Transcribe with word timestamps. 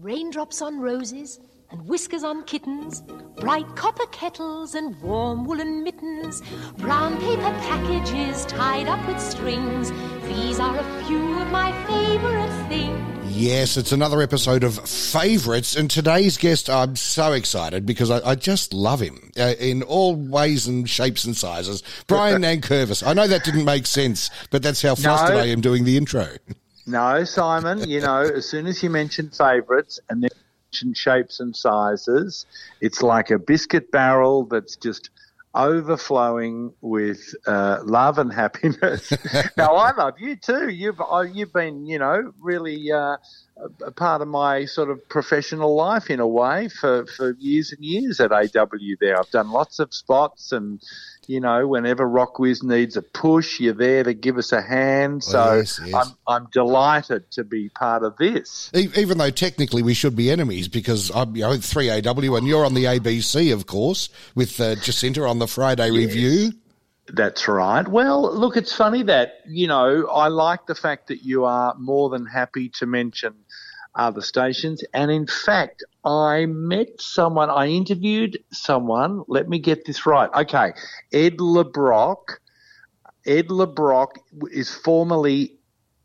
Raindrops 0.00 0.62
on 0.62 0.80
roses 0.80 1.38
and 1.70 1.86
whiskers 1.86 2.24
on 2.24 2.44
kittens, 2.44 3.02
bright 3.36 3.76
copper 3.76 4.06
kettles 4.06 4.74
and 4.74 4.98
warm 5.02 5.44
woolen 5.44 5.84
mittens, 5.84 6.42
brown 6.78 7.18
paper 7.20 7.42
packages 7.42 8.46
tied 8.46 8.88
up 8.88 9.06
with 9.06 9.20
strings. 9.20 9.92
These 10.26 10.58
are 10.58 10.74
a 10.74 11.04
few 11.04 11.38
of 11.40 11.50
my 11.50 11.70
favorite 11.86 12.68
things. 12.68 13.06
Yes, 13.36 13.76
it's 13.76 13.92
another 13.92 14.22
episode 14.22 14.64
of 14.64 14.88
Favourites, 14.88 15.76
and 15.76 15.90
today's 15.90 16.38
guest, 16.38 16.70
I'm 16.70 16.96
so 16.96 17.32
excited 17.32 17.84
because 17.84 18.10
I, 18.10 18.30
I 18.30 18.34
just 18.36 18.72
love 18.72 19.00
him 19.00 19.30
uh, 19.38 19.54
in 19.60 19.82
all 19.82 20.14
ways 20.16 20.66
and 20.66 20.88
shapes 20.88 21.24
and 21.24 21.36
sizes. 21.36 21.82
Brian 22.06 22.40
Nankervis. 22.42 23.06
I 23.06 23.12
know 23.12 23.26
that 23.26 23.44
didn't 23.44 23.66
make 23.66 23.84
sense, 23.84 24.30
but 24.50 24.62
that's 24.62 24.80
how 24.80 24.94
flustered 24.94 25.36
No. 25.36 25.42
I 25.42 25.46
am 25.46 25.60
doing 25.60 25.84
the 25.84 25.98
intro. 25.98 26.26
No, 26.86 27.24
Simon, 27.24 27.88
you 27.88 28.00
know, 28.00 28.20
as 28.22 28.48
soon 28.48 28.66
as 28.66 28.82
you 28.82 28.90
mention 28.90 29.30
favourites 29.30 30.00
and 30.08 30.22
then 30.22 30.30
mention 30.72 30.94
shapes 30.94 31.38
and 31.40 31.54
sizes, 31.54 32.46
it's 32.80 33.02
like 33.02 33.30
a 33.30 33.38
biscuit 33.38 33.90
barrel 33.92 34.44
that's 34.44 34.76
just 34.76 35.10
overflowing 35.54 36.72
with 36.80 37.34
uh, 37.46 37.78
love 37.84 38.18
and 38.18 38.32
happiness. 38.32 39.12
now, 39.56 39.74
I 39.74 39.92
love 39.92 40.14
you 40.20 40.36
too. 40.36 40.68
You've 40.68 41.00
uh, 41.00 41.20
you've 41.20 41.52
been, 41.52 41.86
you 41.86 41.98
know, 41.98 42.32
really 42.40 42.90
uh, 42.92 43.16
a- 43.56 43.84
a 43.86 43.90
part 43.92 44.22
of 44.22 44.28
my 44.28 44.64
sort 44.64 44.90
of 44.90 45.06
professional 45.08 45.74
life 45.74 46.08
in 46.08 46.20
a 46.20 46.26
way 46.26 46.68
for, 46.68 47.04
for 47.06 47.36
years 47.38 47.72
and 47.72 47.84
years 47.84 48.20
at 48.20 48.32
AW. 48.32 48.68
There, 49.00 49.18
I've 49.18 49.30
done 49.30 49.50
lots 49.50 49.78
of 49.78 49.92
spots 49.94 50.52
and. 50.52 50.80
You 51.30 51.38
know, 51.38 51.64
whenever 51.64 52.08
Rockwiz 52.08 52.64
needs 52.64 52.96
a 52.96 53.02
push, 53.02 53.60
you're 53.60 53.72
there 53.72 54.02
to 54.02 54.14
give 54.14 54.36
us 54.36 54.50
a 54.50 54.60
hand. 54.60 55.22
So 55.22 55.40
Oh, 55.40 55.56
yes, 55.58 55.80
yes. 55.84 55.94
I'm, 55.94 56.16
I'm 56.26 56.48
delighted 56.50 57.30
to 57.30 57.44
be 57.44 57.68
part 57.68 58.02
of 58.02 58.16
this. 58.16 58.68
Even 58.74 59.18
though 59.18 59.30
technically 59.30 59.80
we 59.80 59.94
should 59.94 60.16
be 60.16 60.28
enemies 60.28 60.66
because 60.66 61.08
I'm 61.14 61.36
you 61.36 61.42
know, 61.42 61.52
3AW 61.52 62.36
and 62.36 62.48
you're 62.48 62.66
on 62.66 62.74
the 62.74 62.86
ABC, 62.86 63.52
of 63.52 63.66
course, 63.66 64.08
with 64.34 64.60
uh, 64.60 64.74
Jacinta 64.74 65.24
on 65.24 65.38
the 65.38 65.46
Friday 65.46 65.92
review. 65.92 66.50
That's 67.06 67.46
right. 67.46 67.86
Well, 67.86 68.36
look, 68.36 68.56
it's 68.56 68.74
funny 68.74 69.04
that, 69.04 69.42
you 69.46 69.68
know, 69.68 70.08
I 70.08 70.26
like 70.26 70.66
the 70.66 70.74
fact 70.74 71.06
that 71.08 71.22
you 71.22 71.44
are 71.44 71.76
more 71.78 72.10
than 72.10 72.26
happy 72.26 72.70
to 72.70 72.86
mention 72.86 73.34
other 73.94 74.20
stations. 74.20 74.82
And 74.94 75.10
in 75.10 75.26
fact, 75.26 75.82
I 76.04 76.46
met 76.46 77.00
someone, 77.00 77.50
I 77.50 77.66
interviewed 77.68 78.38
someone, 78.52 79.22
let 79.28 79.48
me 79.48 79.58
get 79.58 79.84
this 79.84 80.06
right. 80.06 80.30
Okay, 80.34 80.72
Ed 81.12 81.40
Le 81.40 81.64
Brocq. 81.64 82.38
Ed 83.26 83.50
Le 83.50 83.66
Brocq 83.66 84.12
is 84.50 84.74
formerly 84.74 85.58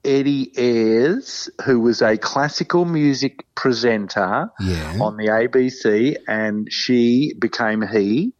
Eddie 0.03 0.51
Ayres, 0.57 1.49
who 1.65 1.79
was 1.79 2.01
a 2.01 2.17
classical 2.17 2.85
music 2.85 3.45
presenter 3.55 4.49
Yeah. 4.59 4.97
on 5.01 5.17
the 5.17 5.27
ABC, 5.29 6.15
and 6.27 6.67
she 6.71 7.33
became 7.39 7.81
he, 7.81 8.33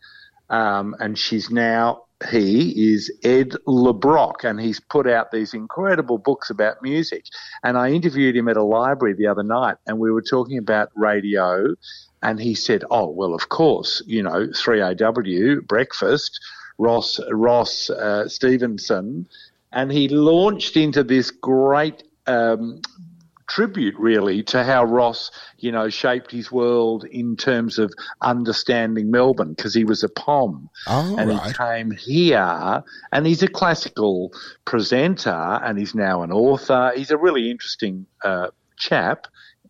um, 0.49 0.95
and 0.99 1.17
she's 1.17 1.49
now 1.49 2.03
he 2.31 2.94
is 2.94 3.11
Ed 3.23 3.55
Le 3.66 3.94
Brocq, 3.94 4.44
and 4.44 4.59
he's 4.59 4.80
put 4.80 5.08
out 5.08 5.31
these 5.31 5.53
incredible 5.53 6.17
books 6.17 6.49
about 6.49 6.81
music. 6.81 7.25
And 7.63 7.77
I 7.77 7.91
interviewed 7.91 8.35
him 8.35 8.47
at 8.47 8.57
a 8.57 8.63
library 8.63 9.13
the 9.13 9.27
other 9.27 9.44
night, 9.44 9.77
and 9.85 9.99
we 9.99 10.11
were 10.11 10.22
talking 10.22 10.57
about 10.57 10.91
radio, 10.95 11.75
and 12.23 12.39
he 12.39 12.55
said, 12.55 12.83
"Oh, 12.89 13.09
well, 13.09 13.33
of 13.33 13.49
course, 13.49 14.02
you 14.05 14.23
know, 14.23 14.47
3AW 14.47 15.67
breakfast." 15.67 16.39
Ross 16.77 17.19
Ross 17.31 17.89
uh, 17.89 18.27
Stevenson, 18.27 19.27
and 19.72 19.91
he 19.91 20.09
launched 20.09 20.75
into 20.75 21.03
this 21.03 21.31
great 21.31 22.03
um, 22.27 22.81
tribute 23.47 23.95
really 23.97 24.43
to 24.43 24.63
how 24.63 24.83
Ross, 24.83 25.31
you 25.57 25.71
know, 25.71 25.89
shaped 25.89 26.31
his 26.31 26.51
world 26.51 27.05
in 27.05 27.35
terms 27.35 27.77
of 27.79 27.93
understanding 28.21 29.11
Melbourne 29.11 29.53
because 29.53 29.73
he 29.73 29.83
was 29.83 30.03
a 30.03 30.09
POM. 30.09 30.69
Oh, 30.88 31.15
and 31.17 31.29
right. 31.29 31.47
he 31.47 31.53
came 31.53 31.91
here 31.91 32.83
and 33.11 33.25
he's 33.25 33.44
a 33.44 33.47
classical 33.47 34.34
presenter 34.66 35.59
and 35.63 35.78
he's 35.78 35.95
now 35.95 36.23
an 36.23 36.31
author. 36.31 36.91
He's 36.95 37.11
a 37.11 37.17
really 37.17 37.50
interesting 37.51 38.05
uh, 38.23 38.47
chap. 38.78 39.28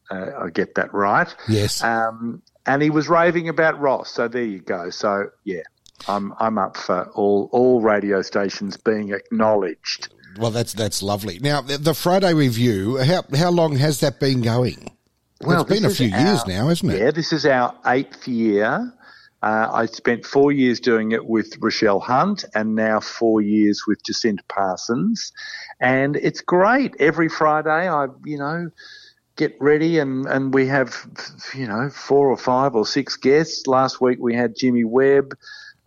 Uh, 0.10 0.32
I 0.40 0.50
get 0.50 0.76
that 0.76 0.94
right. 0.94 1.34
Yes. 1.50 1.84
Um, 1.84 2.42
and 2.66 2.82
he 2.82 2.90
was 2.90 3.08
raving 3.08 3.50
about 3.50 3.80
Ross. 3.80 4.12
So 4.12 4.28
there 4.28 4.44
you 4.44 4.60
go. 4.60 4.90
So 4.90 5.30
yeah, 5.44 5.64
I'm 6.08 6.34
I'm 6.40 6.58
up 6.58 6.78
for 6.78 7.10
all 7.12 7.50
all 7.52 7.82
radio 7.82 8.22
stations 8.22 8.78
being 8.78 9.12
acknowledged. 9.12 10.14
Well, 10.38 10.52
that's 10.52 10.74
that's 10.74 11.02
lovely. 11.02 11.40
Now, 11.40 11.62
the, 11.62 11.78
the 11.78 11.94
Friday 11.94 12.34
review, 12.34 12.98
how 12.98 13.24
how 13.36 13.52
long 13.52 13.76
has 13.78 14.00
that 14.02 14.20
been 14.20 14.42
going? 14.42 14.92
Well, 15.42 15.62
it's 15.62 15.70
been 15.70 15.86
a 15.86 15.90
few 15.90 16.08
is 16.08 16.14
years 16.14 16.48
now, 16.48 16.70
isn't 16.70 16.90
it? 16.90 17.00
Yeah, 17.00 17.12
this 17.12 17.34
is 17.34 17.46
our 17.46 17.76
eighth 17.86 18.28
year. 18.28 18.94
Uh, 19.44 19.70
I 19.72 19.86
spent 19.86 20.26
four 20.26 20.52
years 20.52 20.80
doing 20.80 21.12
it 21.12 21.26
with 21.28 21.58
Rochelle 21.60 22.00
Hunt 22.00 22.46
and 22.56 22.74
now 22.74 23.00
four 23.00 23.42
years 23.42 23.84
with 23.88 24.04
Jacinta 24.04 24.44
Parsons. 24.48 25.32
And 25.80 26.16
it's 26.16 26.42
great. 26.42 26.96
Every 27.00 27.30
Friday, 27.30 27.88
I, 27.88 28.08
you 28.24 28.40
know, 28.40 28.72
get 29.36 29.56
ready 29.60 30.00
and, 30.00 30.26
and 30.26 30.52
we 30.52 30.66
have, 30.68 30.96
you 31.54 31.68
know, 31.68 31.90
four 31.90 32.30
or 32.30 32.38
five 32.38 32.76
or 32.76 32.88
six 32.88 33.18
guests. 33.18 33.68
Last 33.68 34.02
week 34.02 34.18
we 34.20 34.34
had 34.34 34.56
Jimmy 34.56 34.84
Webb. 34.84 35.38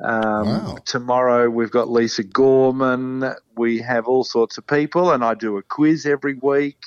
Um, 0.04 0.47
Wow. 0.47 0.78
Tomorrow 0.84 1.50
we've 1.50 1.70
got 1.70 1.91
Lisa 1.91 2.22
Gorman. 2.22 3.34
We 3.56 3.78
have 3.78 4.06
all 4.06 4.25
sorts 4.25 4.59
of 4.59 4.66
people, 4.66 5.10
and 5.10 5.25
I 5.25 5.34
do 5.34 5.56
a 5.56 5.62
quiz 5.62 6.06
every 6.06 6.34
week, 6.34 6.82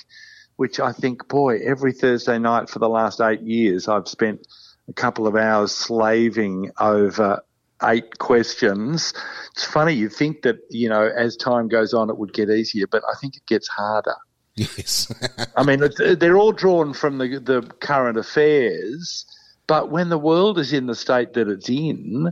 which 0.55 0.79
I 0.79 0.91
think, 0.91 1.27
boy, 1.27 1.59
every 1.59 1.93
Thursday 1.93 2.39
night 2.39 2.69
for 2.69 2.79
the 2.79 2.89
last 2.89 3.19
eight 3.21 3.41
years, 3.41 3.87
I've 3.87 4.07
spent 4.07 4.47
a 4.87 4.93
couple 4.93 5.27
of 5.27 5.35
hours 5.35 5.71
slaving 5.73 6.71
over 6.79 7.41
eight 7.83 8.19
questions. 8.19 9.13
It's 9.53 9.65
funny, 9.65 9.93
you 9.93 10.09
think 10.09 10.43
that, 10.43 10.57
you 10.69 10.89
know, 10.89 11.07
as 11.07 11.35
time 11.35 11.67
goes 11.67 11.93
on, 11.93 12.09
it 12.09 12.17
would 12.17 12.33
get 12.33 12.49
easier, 12.49 12.87
but 12.87 13.03
I 13.11 13.17
think 13.19 13.35
it 13.35 13.45
gets 13.47 13.67
harder. 13.67 14.15
Yes. 14.55 15.11
I 15.55 15.63
mean, 15.63 15.81
they're 15.97 16.37
all 16.37 16.51
drawn 16.51 16.93
from 16.93 17.17
the, 17.17 17.39
the 17.39 17.61
current 17.79 18.17
affairs, 18.17 19.25
but 19.67 19.89
when 19.89 20.09
the 20.09 20.17
world 20.17 20.59
is 20.59 20.73
in 20.73 20.87
the 20.87 20.95
state 20.95 21.33
that 21.33 21.47
it's 21.47 21.69
in, 21.69 22.31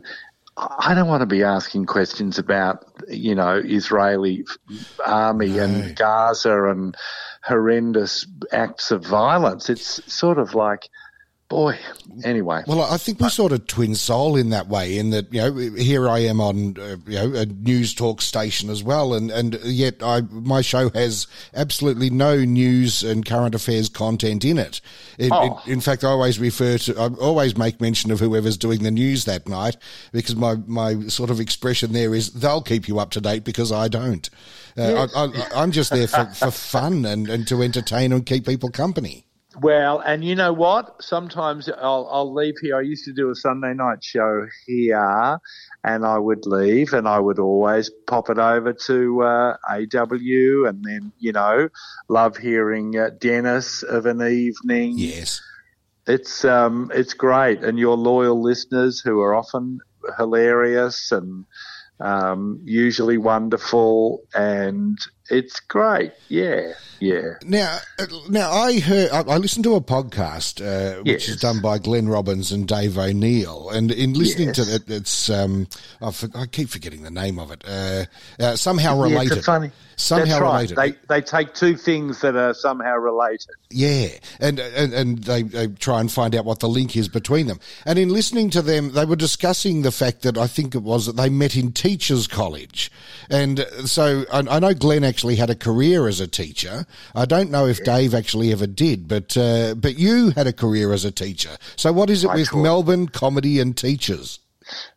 I 0.60 0.94
don't 0.94 1.08
want 1.08 1.22
to 1.22 1.26
be 1.26 1.44
asking 1.44 1.86
questions 1.86 2.38
about, 2.38 2.86
you 3.08 3.34
know, 3.34 3.62
Israeli 3.64 4.46
army 5.06 5.58
and 5.58 5.96
Gaza 5.96 6.66
and 6.66 6.96
horrendous 7.44 8.28
acts 8.52 8.92
of 8.92 9.06
violence. 9.06 9.70
It's 9.70 10.02
sort 10.14 10.38
of 10.38 10.56
like, 10.56 10.90
boy, 11.50 11.78
anyway. 12.24 12.64
Well, 12.68 12.82
I 12.82 12.98
think 12.98 13.20
we 13.20 13.28
sort 13.30 13.52
of 13.52 13.66
twin 13.68 13.96
soul 13.96 14.36
in 14.36 14.52
that 14.52 14.68
way, 14.68 14.98
in 14.98 15.10
that 15.10 15.34
you 15.34 15.42
know, 15.42 15.54
here 15.76 16.08
I 16.08 16.20
am 16.20 16.40
on 16.40 16.78
uh, 16.80 16.98
you 17.08 17.16
know 17.16 17.34
a 17.40 17.46
news 17.46 17.94
talk 17.94 18.22
station 18.22 18.70
as 18.70 18.84
well, 18.84 19.14
and 19.14 19.30
and 19.32 19.56
yet 19.64 20.02
I 20.02 20.22
my 20.30 20.62
show 20.62 20.90
has 20.92 21.28
absolutely 21.56 22.10
no 22.10 22.38
news 22.44 23.04
and 23.04 23.26
current 23.26 23.56
affairs 23.56 23.90
content 23.90 24.46
in 24.46 24.58
it. 24.58 24.80
It- 25.18 25.32
Oh. 25.32 25.60
it- 25.66 25.72
in 25.72 25.82
fact, 25.82 26.04
I 26.04 26.08
always 26.10 26.40
refer 26.40 26.78
to, 26.78 26.98
I 27.00 27.08
always 27.16 27.58
make 27.58 27.82
mention 27.82 28.12
of 28.12 28.20
whoever's 28.20 28.58
doing 28.58 28.84
the 28.84 28.92
news 28.92 29.26
that 29.26 29.48
night 29.50 29.76
because 30.12 30.36
my 30.36 30.56
my 30.68 31.08
sort 31.08 31.30
of 31.30 31.40
expression 31.40 31.92
there 31.94 32.14
is 32.16 32.32
they'll 32.32 32.62
keep 32.62 32.88
you 32.88 33.00
up 33.00 33.12
to 33.12 33.22
date 33.22 33.44
because 33.44 33.72
I 33.72 33.88
don't. 33.90 34.30
Uh, 34.78 35.08
I, 35.16 35.26
I, 35.26 35.48
I'm 35.56 35.72
just 35.72 35.92
there 35.92 36.08
for, 36.08 36.26
for 36.28 36.52
fun 36.52 37.04
and, 37.06 37.28
and 37.30 37.48
to 37.48 37.62
entertain 37.64 38.14
and 38.14 38.26
keep 38.26 38.46
people 38.46 38.70
company. 38.70 39.26
Well, 39.58 40.00
and 40.00 40.24
you 40.24 40.36
know 40.36 40.54
what? 40.54 41.02
Sometimes 41.02 41.68
I'll, 41.70 42.08
I'll 42.12 42.34
leave 42.34 42.54
here. 42.62 42.78
I 42.78 42.82
used 42.82 43.06
to 43.06 43.14
do 43.14 43.32
a 43.32 43.36
Sunday 43.36 43.74
night 43.74 44.04
show 44.04 44.46
here, 44.68 45.40
and 45.84 46.06
I 46.06 46.20
would 46.20 46.46
leave, 46.46 46.94
and 46.94 47.08
I 47.08 47.20
would 47.20 47.40
always 47.40 47.90
pop 48.06 48.30
it 48.30 48.38
over 48.38 48.74
to 48.74 49.22
uh, 49.24 49.58
AW, 49.68 50.68
and 50.68 50.84
then 50.84 51.12
you 51.18 51.32
know, 51.32 51.70
love 52.10 52.38
hearing 52.38 52.98
uh, 52.98 53.10
Denis 53.20 53.82
of 53.82 54.06
an 54.06 54.22
evening. 54.22 54.94
Yes. 54.98 55.42
It's 56.06 56.46
um, 56.46 56.92
it's 56.94 57.16
great, 57.16 57.64
and 57.64 57.80
your 57.80 57.98
loyal 57.98 58.42
listeners 58.42 59.00
who 59.00 59.20
are 59.22 59.34
often 59.34 59.80
hilarious 60.18 61.12
and 61.12 61.46
um, 62.00 62.62
usually 62.66 63.18
wonderful, 63.18 64.22
and 64.36 65.00
it's 65.30 65.60
great. 65.60 66.12
Yeah, 66.28 66.74
yeah. 67.00 67.36
Now, 67.44 67.78
uh, 67.98 68.06
now 68.30 68.52
I 68.52 68.80
heard 68.80 69.12
I, 69.12 69.38
listened 69.38 69.64
to 69.66 69.76
a 69.76 69.82
podcast 69.82 70.62
uh, 70.62 71.02
which 71.04 71.30
is 71.30 71.38
done 71.38 71.62
by 71.62 71.78
Glenn 71.80 72.08
Robbins 72.08 72.52
and 72.52 72.68
Dave 72.68 72.98
O'Neill, 72.98 73.70
and 73.70 73.92
in 73.92 74.14
listening 74.14 74.54
to 74.54 74.62
Yes. 74.62 74.70
it, 74.76 74.84
it's 74.90 75.30
um, 75.30 75.68
I, 76.02 76.12
for, 76.12 76.30
I 76.36 76.46
keep 76.46 76.70
forgetting 76.70 77.04
the 77.04 77.12
name 77.12 77.40
of 77.40 77.52
it. 77.52 77.64
Uh, 77.68 78.06
uh, 78.40 78.56
somehow 78.56 78.96
Yeah, 78.98 79.04
related. 79.04 79.38
a 79.40 79.42
funny. 79.44 79.72
Somehow 79.96 80.40
right. 80.40 80.70
related. 80.72 80.78
They 80.78 81.16
they 81.16 81.22
take 81.22 81.54
two 81.54 81.76
things 81.76 82.22
that 82.22 82.38
are 82.38 82.54
somehow 82.54 82.96
related. 82.96 83.50
Yeah, 83.70 84.08
and 84.40 84.58
and, 84.58 84.94
and 84.94 85.18
they, 85.26 85.44
they 85.44 85.68
try 85.68 86.00
and 86.00 86.10
find 86.10 86.34
out 86.36 86.46
what 86.46 86.60
the 86.62 86.70
link 86.70 86.96
is 86.96 87.10
between 87.10 87.48
them. 87.48 87.60
And 87.86 88.00
in 88.00 88.08
listening 88.08 88.50
to 88.52 88.62
them, 88.62 88.94
they 88.94 89.04
were 89.04 89.18
discussing 89.18 89.82
the 89.82 89.92
fact 89.92 90.22
that 90.22 90.38
I 90.38 90.48
think 90.48 90.74
it 90.74 90.84
was 90.84 91.06
that 91.06 91.18
they 91.18 91.28
met 91.30 91.58
in 91.58 91.74
teachers' 91.74 92.28
college, 92.28 92.90
and 93.30 93.66
so 93.86 94.24
I, 94.32 94.40
I 94.50 94.60
know 94.60 94.74
Glenn 94.74 95.04
actually 95.04 95.19
actually 95.20 95.36
had 95.36 95.50
a 95.50 95.56
career 95.56 96.08
as 96.08 96.22
a 96.22 96.28
teacher. 96.28 96.86
I 97.14 97.26
don't 97.26 97.52
know 97.52 97.66
if 97.66 97.84
Dave 97.84 98.14
actually 98.14 98.54
ever 98.54 98.66
did, 98.66 99.06
but 99.10 99.36
uh, 99.36 99.76
but 99.76 100.00
you 100.00 100.30
had 100.30 100.48
a 100.48 100.54
career 100.54 100.94
as 100.94 101.04
a 101.04 101.12
teacher. 101.12 101.58
So 101.76 101.92
what 101.92 102.10
is 102.10 102.24
it 102.24 102.30
I 102.30 102.36
with 102.36 102.48
taught. 102.48 102.62
Melbourne 102.64 103.10
comedy 103.10 103.60
and 103.60 103.76
teachers? 103.76 104.40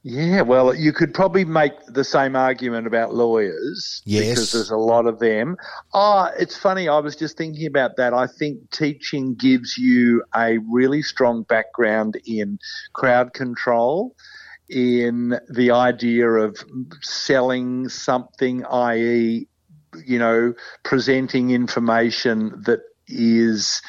Yeah, 0.05 0.43
well, 0.43 0.73
you 0.77 0.93
could 0.93 1.13
probably 1.13 1.45
make 1.45 1.73
the 1.89 2.05
same 2.05 2.37
argument 2.37 2.87
about 2.87 3.15
lawyers 3.15 4.01
Yes. 4.05 4.29
because 4.29 4.53
there's 4.53 4.71
a 4.71 4.77
lot 4.77 5.07
of 5.07 5.19
them. 5.19 5.57
Ah, 5.93 6.31
it's 6.39 6.57
funny. 6.57 6.89
I 6.89 7.01
was 7.01 7.17
just 7.17 7.37
thinking 7.37 7.67
about 7.67 7.97
that. 7.97 8.15
I 8.15 8.29
think 8.29 8.71
teaching 8.71 9.35
gives 9.35 9.77
you 9.77 10.23
a 10.37 10.59
really 10.71 11.03
strong 11.03 11.43
background 11.43 12.15
in 12.27 12.61
crowd 12.93 13.33
control, 13.35 14.15
in 14.69 15.35
the 15.51 15.73
idea 15.73 16.29
of 16.29 16.57
selling 17.01 17.89
something, 17.89 18.65
i.e., 18.67 19.49
you 20.05 20.19
know, 20.19 20.55
presenting 20.83 21.50
information 21.50 22.62
that 22.65 22.81
is 23.09 23.83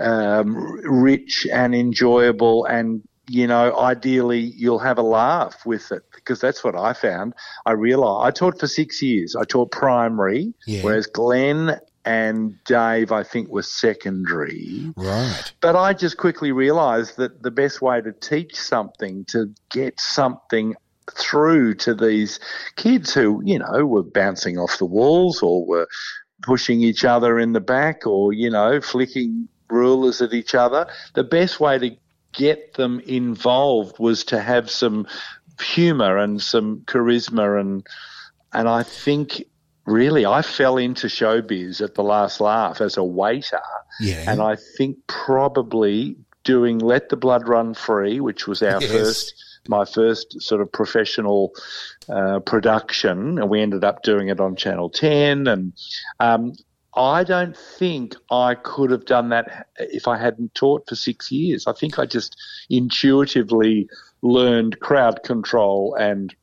um, 0.00 0.54
rich 0.84 1.46
and 1.52 1.74
enjoyable 1.74 2.64
and 2.64 3.02
you 3.28 3.46
know, 3.46 3.78
ideally 3.78 4.40
you'll 4.40 4.80
have 4.80 4.98
a 4.98 5.02
laugh 5.02 5.64
with 5.64 5.92
it 5.92 6.02
because 6.16 6.40
that's 6.40 6.64
what 6.64 6.74
I 6.74 6.92
found. 6.94 7.32
I 7.64 7.72
realised 7.72 8.26
I 8.26 8.30
taught 8.32 8.58
for 8.58 8.66
six 8.66 9.00
years. 9.00 9.36
I 9.36 9.44
taught 9.44 9.70
primary, 9.70 10.52
Yeah. 10.66 10.82
whereas 10.82 11.06
Glenn 11.06 11.78
and 12.04 12.54
Dave, 12.64 13.12
I 13.12 13.22
think, 13.22 13.48
were 13.48 13.62
secondary. 13.62 14.92
Right. 14.96 15.52
But 15.60 15.76
I 15.76 15.92
just 15.92 16.16
quickly 16.16 16.50
realised 16.50 17.18
that 17.18 17.42
the 17.44 17.52
best 17.52 17.80
way 17.80 18.00
to 18.00 18.12
teach 18.12 18.56
something, 18.56 19.24
to 19.26 19.54
get 19.70 20.00
something 20.00 20.74
through 21.16 21.74
to 21.74 21.94
these 21.94 22.38
kids 22.76 23.12
who, 23.14 23.40
you 23.44 23.58
know, 23.58 23.86
were 23.86 24.02
bouncing 24.02 24.58
off 24.58 24.78
the 24.78 24.84
walls 24.86 25.42
or 25.42 25.64
were 25.66 25.88
pushing 26.42 26.80
each 26.82 27.04
other 27.04 27.38
in 27.38 27.52
the 27.52 27.60
back 27.60 28.06
or, 28.06 28.32
you 28.32 28.50
know, 28.50 28.80
flicking 28.80 29.48
rulers 29.68 30.20
at 30.22 30.32
each 30.32 30.54
other, 30.54 30.86
the 31.14 31.24
best 31.24 31.60
way 31.60 31.78
to 31.78 31.90
get 32.32 32.74
them 32.74 33.00
involved 33.00 33.98
was 33.98 34.24
to 34.24 34.40
have 34.40 34.70
some 34.70 35.06
humour 35.60 36.16
and 36.16 36.40
some 36.40 36.80
charisma 36.86 37.60
and 37.60 37.86
and 38.52 38.68
I 38.68 38.82
think 38.82 39.44
really 39.84 40.24
I 40.24 40.42
fell 40.42 40.76
into 40.78 41.06
showbiz 41.08 41.80
at 41.80 41.94
the 41.96 42.02
last 42.02 42.40
laugh 42.40 42.80
as 42.80 42.96
a 42.96 43.04
waiter 43.04 43.60
Yeah. 44.00 44.24
and 44.30 44.40
I 44.40 44.56
think 44.78 44.96
probably 45.06 46.16
doing 46.44 46.78
Let 46.78 47.10
the 47.10 47.16
Blood 47.16 47.46
Run 47.46 47.74
Free, 47.74 48.20
which 48.20 48.46
was 48.46 48.62
our 48.62 48.80
Yes. 48.80 48.90
first, 48.90 49.49
my 49.68 49.84
first 49.84 50.40
sort 50.42 50.60
of 50.60 50.72
professional 50.72 51.52
uh, 52.08 52.40
production, 52.40 53.38
and 53.38 53.48
we 53.48 53.60
ended 53.60 53.84
up 53.84 54.02
doing 54.02 54.28
it 54.28 54.40
on 54.40 54.56
Channel 54.56 54.90
10. 54.90 55.46
And 55.46 55.72
um, 56.18 56.54
I 56.94 57.24
don't 57.24 57.56
think 57.56 58.16
I 58.30 58.54
could 58.54 58.90
have 58.90 59.04
done 59.04 59.28
that 59.28 59.68
if 59.78 60.08
I 60.08 60.18
hadn't 60.18 60.54
taught 60.54 60.88
for 60.88 60.96
six 60.96 61.30
years. 61.30 61.66
I 61.66 61.72
think 61.72 61.98
I 61.98 62.06
just 62.06 62.36
intuitively 62.68 63.88
learned 64.22 64.80
crowd 64.80 65.22
control 65.22 65.94
and, 65.94 66.34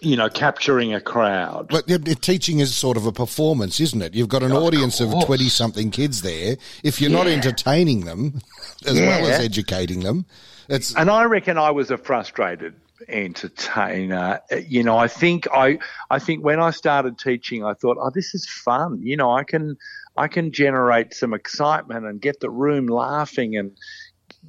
you 0.00 0.16
know, 0.16 0.28
capturing 0.28 0.92
a 0.92 1.00
crowd. 1.00 1.68
But 1.68 1.88
yeah, 1.88 1.98
yeah, 2.04 2.14
teaching 2.14 2.58
is 2.58 2.74
sort 2.74 2.96
of 2.96 3.06
a 3.06 3.12
performance, 3.12 3.80
isn't 3.80 4.02
it? 4.02 4.14
You've 4.14 4.28
got 4.28 4.42
an 4.42 4.52
Of 4.52 4.62
audience 4.62 5.00
of 5.00 5.12
20 5.24 5.48
something 5.48 5.90
kids 5.90 6.22
there. 6.22 6.56
If 6.82 7.00
you're 7.00 7.10
not 7.10 7.28
entertaining 7.28 8.04
them 8.04 8.40
as 8.86 8.98
well 8.98 9.26
as 9.26 9.40
educating 9.40 10.00
them, 10.00 10.26
it's, 10.68 10.94
and 10.94 11.10
I 11.10 11.24
reckon 11.24 11.58
I 11.58 11.70
was 11.70 11.90
a 11.90 11.98
frustrated 11.98 12.74
entertainer. 13.08 14.40
Uh, 14.50 14.56
You 14.56 14.82
know, 14.82 14.96
I 14.96 15.08
think 15.08 15.48
I, 15.52 15.78
I 16.10 16.18
think 16.18 16.44
when 16.44 16.60
I 16.60 16.70
started 16.70 17.18
teaching, 17.18 17.64
I 17.64 17.74
thought, 17.74 17.96
oh, 18.00 18.10
this 18.14 18.34
is 18.34 18.48
fun. 18.48 19.00
You 19.02 19.16
know, 19.16 19.32
I 19.32 19.44
can, 19.44 19.76
I 20.16 20.28
can 20.28 20.52
generate 20.52 21.14
some 21.14 21.34
excitement 21.34 22.06
and 22.06 22.20
get 22.20 22.40
the 22.40 22.50
room 22.50 22.86
laughing 22.86 23.56
and, 23.56 23.76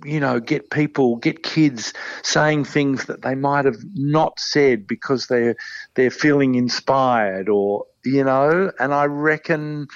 you 0.03 0.19
know, 0.19 0.39
get 0.39 0.69
people, 0.69 1.15
get 1.17 1.43
kids 1.43 1.93
saying 2.21 2.65
things 2.65 3.05
that 3.05 3.21
they 3.21 3.35
might 3.35 3.65
have 3.65 3.83
not 3.93 4.39
said 4.39 4.87
because 4.87 5.27
they're 5.27 5.55
they're 5.95 6.11
feeling 6.11 6.55
inspired 6.55 7.47
or 7.49 7.85
you 8.03 8.23
know. 8.23 8.71
And 8.79 8.93
I 8.93 9.05
reckon. 9.05 9.87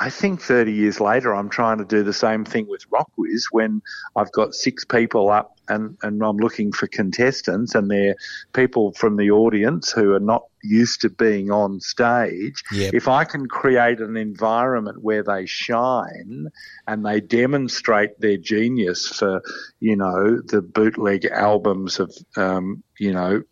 I 0.00 0.10
think 0.10 0.42
30 0.42 0.72
years 0.72 1.00
later, 1.00 1.34
I'm 1.34 1.48
trying 1.48 1.78
to 1.78 1.84
do 1.84 2.02
the 2.02 2.12
same 2.12 2.44
thing 2.44 2.68
with 2.68 2.88
Rockwiz 2.90 3.44
when 3.50 3.80
I've 4.16 4.30
got 4.32 4.54
six 4.54 4.84
people 4.84 5.30
up 5.30 5.56
and, 5.68 5.96
and 6.02 6.22
I'm 6.22 6.36
looking 6.36 6.72
for 6.72 6.86
contestants 6.86 7.74
and 7.74 7.90
they're 7.90 8.14
people 8.52 8.92
from 8.92 9.16
the 9.16 9.30
audience 9.30 9.90
who 9.90 10.12
are 10.12 10.20
not 10.20 10.42
used 10.62 11.00
to 11.02 11.10
being 11.10 11.50
on 11.50 11.80
stage. 11.80 12.62
Yep. 12.70 12.94
If 12.94 13.08
I 13.08 13.24
can 13.24 13.46
create 13.46 14.00
an 14.00 14.16
environment 14.16 15.02
where 15.02 15.22
they 15.22 15.46
shine 15.46 16.48
and 16.86 17.06
they 17.06 17.20
demonstrate 17.20 18.20
their 18.20 18.36
genius 18.36 19.08
for, 19.08 19.40
you 19.80 19.96
know, 19.96 20.42
the 20.42 20.60
bootleg 20.60 21.24
albums 21.24 21.98
of, 21.98 22.14
um, 22.36 22.82
you 22.98 23.12
know, 23.12 23.42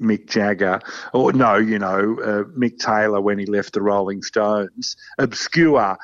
Mick 0.00 0.26
Jagger, 0.28 0.80
or 1.12 1.32
no, 1.32 1.56
you 1.56 1.78
know, 1.78 2.18
uh, 2.20 2.44
Mick 2.58 2.78
Taylor 2.78 3.20
when 3.20 3.38
he 3.38 3.46
left 3.46 3.74
the 3.74 3.82
Rolling 3.82 4.22
Stones, 4.22 4.96
obscure, 5.18 5.98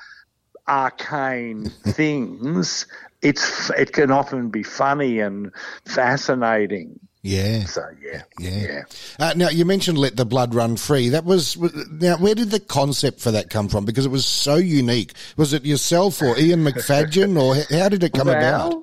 arcane 0.69 1.70
things. 1.84 2.87
It's 3.22 3.70
it 3.70 3.93
can 3.93 4.10
often 4.10 4.50
be 4.50 4.62
funny 4.62 5.20
and 5.20 5.50
fascinating. 5.87 7.00
yeah. 7.22 7.64
So 7.64 7.82
yeah, 8.02 8.22
Yeah. 8.38 8.50
yeah. 8.66 8.82
Uh, 9.19 9.32
now 9.34 9.48
you 9.48 9.64
mentioned 9.64 9.99
"Let 9.99 10.16
the 10.16 10.26
Blood 10.26 10.54
Run 10.54 10.76
Free." 10.76 11.08
That 11.08 11.25
was 11.25 11.56
now. 11.90 12.19
Where 12.19 12.34
did 12.34 12.50
the 12.50 12.60
concept 12.60 13.20
for 13.20 13.31
that 13.32 13.49
come 13.50 13.69
from? 13.69 13.84
Because 13.84 14.06
it 14.06 14.10
was 14.10 14.26
so 14.26 14.56
unique. 14.56 15.12
Was 15.37 15.52
it 15.52 15.64
yourself 15.64 16.20
or 16.22 16.38
Ian 16.38 16.62
McFadyen, 16.69 17.40
or 17.40 17.54
how 17.76 17.88
did 17.88 18.02
it 18.04 18.12
come 18.12 18.28
about? 18.28 18.82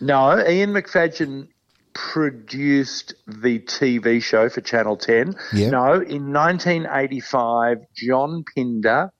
No, 0.00 0.38
Ian 0.48 0.72
McFadyen 0.72 1.48
produced 1.94 3.14
the 3.26 3.58
TV 3.60 4.22
show 4.22 4.48
for 4.48 4.60
Channel 4.60 4.96
10. 4.96 5.34
Yeah. 5.52 5.70
No, 5.70 5.92
in 5.94 6.32
1985, 6.32 7.78
John 7.94 8.44
Pinder, 8.54 9.12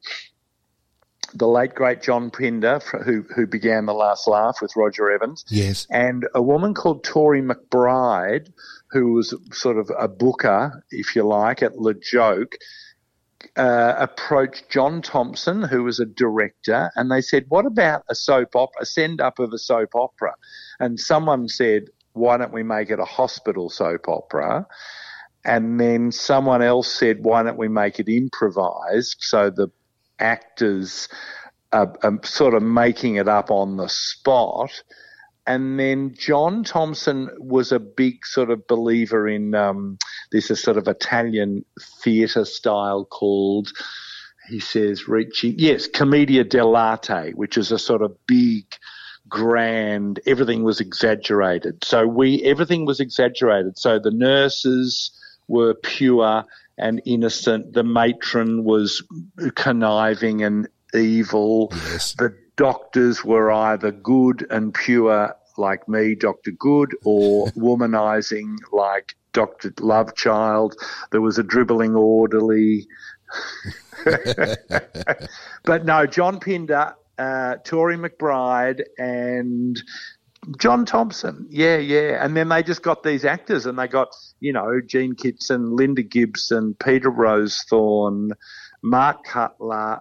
the 1.35 1.47
late 1.49 1.75
great 1.75 2.03
John 2.03 2.31
Pinder, 2.31 2.81
who 3.05 3.25
who 3.35 3.47
began 3.47 3.87
the 3.87 3.95
Last 3.95 4.29
Laugh 4.29 4.59
with 4.61 4.73
Roger 4.77 5.11
Evans, 5.11 5.45
Yes. 5.49 5.87
and 5.91 6.27
a 6.35 6.43
woman 6.43 6.75
called 6.75 7.05
Tori 7.05 7.41
McBride, 7.43 8.49
who 8.91 9.13
was 9.15 9.35
sort 9.53 9.79
of 9.79 9.91
a 9.99 10.09
booker, 10.09 10.85
if 10.91 11.17
you 11.17 11.23
like, 11.27 11.63
at 11.63 11.79
Le 11.79 11.95
Joke, 11.95 12.57
uh, 13.57 13.95
approached 13.99 14.69
John 14.69 15.01
Thompson, 15.01 15.63
who 15.63 15.83
was 15.85 15.99
a 16.01 16.05
director, 16.07 16.91
and 16.97 17.11
they 17.11 17.23
said, 17.23 17.47
"What 17.49 17.65
about 17.67 18.05
a 18.11 18.15
soap 18.15 18.55
opera, 18.55 18.83
a 18.83 18.87
send 18.87 19.21
up 19.21 19.39
of 19.39 19.53
a 19.53 19.59
soap 19.59 19.95
opera?" 19.95 20.35
And 20.79 21.01
someone 21.01 21.49
said, 21.49 21.85
"Why 22.13 22.37
don't 22.37 22.53
we 22.53 22.63
make 22.63 22.91
it 22.91 22.99
a 23.01 23.05
hospital 23.05 23.71
soap 23.71 24.09
opera?" 24.09 24.67
And 25.45 25.81
then 25.81 26.13
someone 26.13 26.63
else 26.63 26.93
said, 26.93 27.25
"Why 27.25 27.43
don't 27.43 27.59
we 27.59 27.69
make 27.69 27.99
it 27.99 28.09
improvised?" 28.09 29.17
So 29.21 29.51
the 29.51 29.69
actors 30.19 31.09
are, 31.73 31.95
are 32.03 32.19
sort 32.25 32.55
of 32.55 32.63
making 32.63 33.17
it 33.17 33.29
up 33.29 33.51
on 33.51 33.77
the 33.77 33.89
spot. 33.89 34.83
And 35.47 35.79
then 35.79 36.15
John 36.17 36.63
Thompson 36.63 37.29
was 37.39 37.73
a 37.73 37.81
big 37.81 38.25
sort 38.25 38.51
of 38.51 38.67
believer 38.69 39.27
in 39.27 39.55
um, 39.55 39.99
this 40.31 40.49
sort 40.61 40.77
of 40.77 40.87
Italian 40.87 41.65
theatre 42.03 42.45
style 42.45 43.05
called, 43.05 43.73
he 44.49 44.61
says, 44.61 45.09
reaching, 45.09 45.57
yes, 45.59 45.89
Commedia 45.89 46.45
dell'arte, 46.45 47.35
which 47.35 47.59
is 47.59 47.73
a 47.73 47.79
sort 47.79 48.03
of 48.03 48.17
big, 48.27 48.67
grand, 49.29 50.21
everything 50.27 50.63
was 50.63 50.81
exaggerated. 50.81 51.85
So 51.85 52.07
we, 52.07 52.43
everything 52.43 52.85
was 52.85 53.01
exaggerated. 53.01 53.79
So 53.79 53.99
the 53.99 54.11
nurses 54.11 55.11
were 55.49 55.75
pure 55.75 56.45
and 56.79 57.01
innocent. 57.05 57.73
The 57.73 57.85
matron 57.85 58.65
was 58.65 59.03
conniving 59.55 60.43
and 60.43 60.69
evil. 60.95 61.69
Yes. 61.73 62.15
The 62.15 62.37
doctors 62.57 63.25
were 63.25 63.51
either 63.51 63.91
good 63.91 64.47
and 64.51 64.75
pure, 64.75 65.35
like 65.57 65.89
me, 65.89 66.15
Dr. 66.15 66.51
Good, 66.51 66.95
or 67.05 67.47
womanizing, 67.57 68.57
like 68.73 69.17
Dr. 69.33 69.71
Lovechild. 69.71 70.75
There 71.11 71.21
was 71.21 71.39
a 71.39 71.43
dribbling 71.43 71.95
orderly. 71.95 72.87
but 75.65 75.85
no, 75.85 76.07
John 76.07 76.41
Pinder, 76.41 76.95
uh, 77.23 77.57
Tori 77.65 77.97
McBride, 77.97 78.83
and 78.99 79.81
John 80.59 80.85
Thompson. 80.85 81.47
Yeah, 81.51 81.77
yeah. 81.77 82.25
And 82.25 82.37
then 82.37 82.49
they 82.49 82.63
just 82.63 82.83
got 82.83 83.03
these 83.03 83.25
actors 83.25 83.67
and 83.67 83.79
they 83.79 83.87
got, 83.87 84.09
you 84.41 84.53
know, 84.53 84.81
Jean 84.85 85.15
Kittson, 85.15 85.79
Lynda 85.79 86.09
Gibson, 86.09 86.75
Peter 86.83 87.11
Rowsthorn, 87.11 88.33
Mark 88.83 89.25
Cutler, 89.25 90.01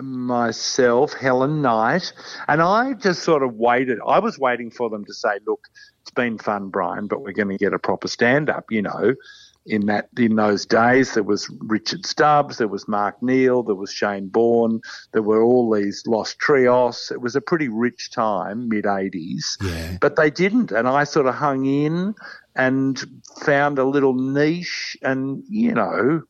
myself, 0.00 1.12
Helen 1.12 1.60
Knight. 1.60 2.14
And 2.48 2.62
I 2.62 2.94
just 2.94 3.22
sort 3.22 3.42
of 3.42 3.54
waited. 3.54 3.98
I 4.06 4.20
was 4.20 4.38
waiting 4.38 4.70
for 4.70 4.88
them 4.88 5.04
to 5.04 5.12
say, 5.12 5.38
look, 5.46 5.60
it's 6.00 6.12
been 6.12 6.38
fun, 6.38 6.70
Brian, 6.70 7.06
but 7.06 7.20
we're 7.20 7.32
going 7.32 7.50
to 7.50 7.58
get 7.58 7.74
a 7.74 7.78
proper 7.78 8.08
stand 8.08 8.48
up, 8.48 8.64
you 8.70 8.80
know. 8.80 9.14
In 9.64 9.86
that 9.86 10.08
in 10.18 10.34
those 10.34 10.66
days. 10.66 11.14
There 11.14 11.22
was 11.22 11.48
Richard 11.60 12.04
Stubbs, 12.04 12.58
there 12.58 12.66
was 12.66 12.88
Mark 12.88 13.22
Neal, 13.22 13.62
there 13.62 13.76
was 13.76 13.92
Shane 13.92 14.26
Bourne, 14.26 14.80
there 15.12 15.22
were 15.22 15.42
all 15.42 15.72
these 15.72 16.02
Los 16.04 16.34
Trios. 16.34 17.12
It 17.12 17.20
was 17.20 17.36
a 17.36 17.40
pretty 17.40 17.68
rich 17.68 18.10
time, 18.10 18.68
mid 18.68 18.86
eighties. 18.86 19.56
Yeah. 19.62 19.98
But 20.00 20.16
they 20.16 20.30
didn't, 20.30 20.72
and 20.72 20.88
I 20.88 21.04
sort 21.04 21.26
of 21.26 21.36
hung 21.36 21.64
in 21.64 22.14
and 22.56 23.00
found 23.40 23.78
a 23.78 23.84
little 23.84 24.14
niche, 24.14 24.96
and 25.00 25.44
you 25.48 25.74
know, 25.74 26.22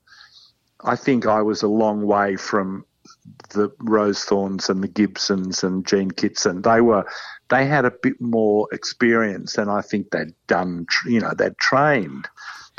I 0.85 0.97
think 0.97 1.27
I 1.27 1.41
was 1.41 1.63
a 1.63 1.69
long 1.69 2.07
way 2.07 2.37
from 2.37 2.85
the 3.51 3.69
Rowsthorns 3.83 4.69
and 4.69 4.83
the 4.83 4.89
Gibsons 4.89 5.63
and 5.65 5.87
Jean 5.87 6.11
Kittson. 6.11 6.63
They 6.63 6.81
were 6.81 7.07
they 7.49 7.67
had 7.67 7.85
a 7.85 7.91
bit 7.91 8.21
more 8.21 8.69
experience, 8.73 9.59
and 9.59 9.71
I 9.71 9.81
think 9.81 10.11
they'd 10.11 10.35
done, 10.47 10.87
you 11.07 11.21
know, 11.21 11.33
they'd 11.37 11.57
trained. 11.59 12.29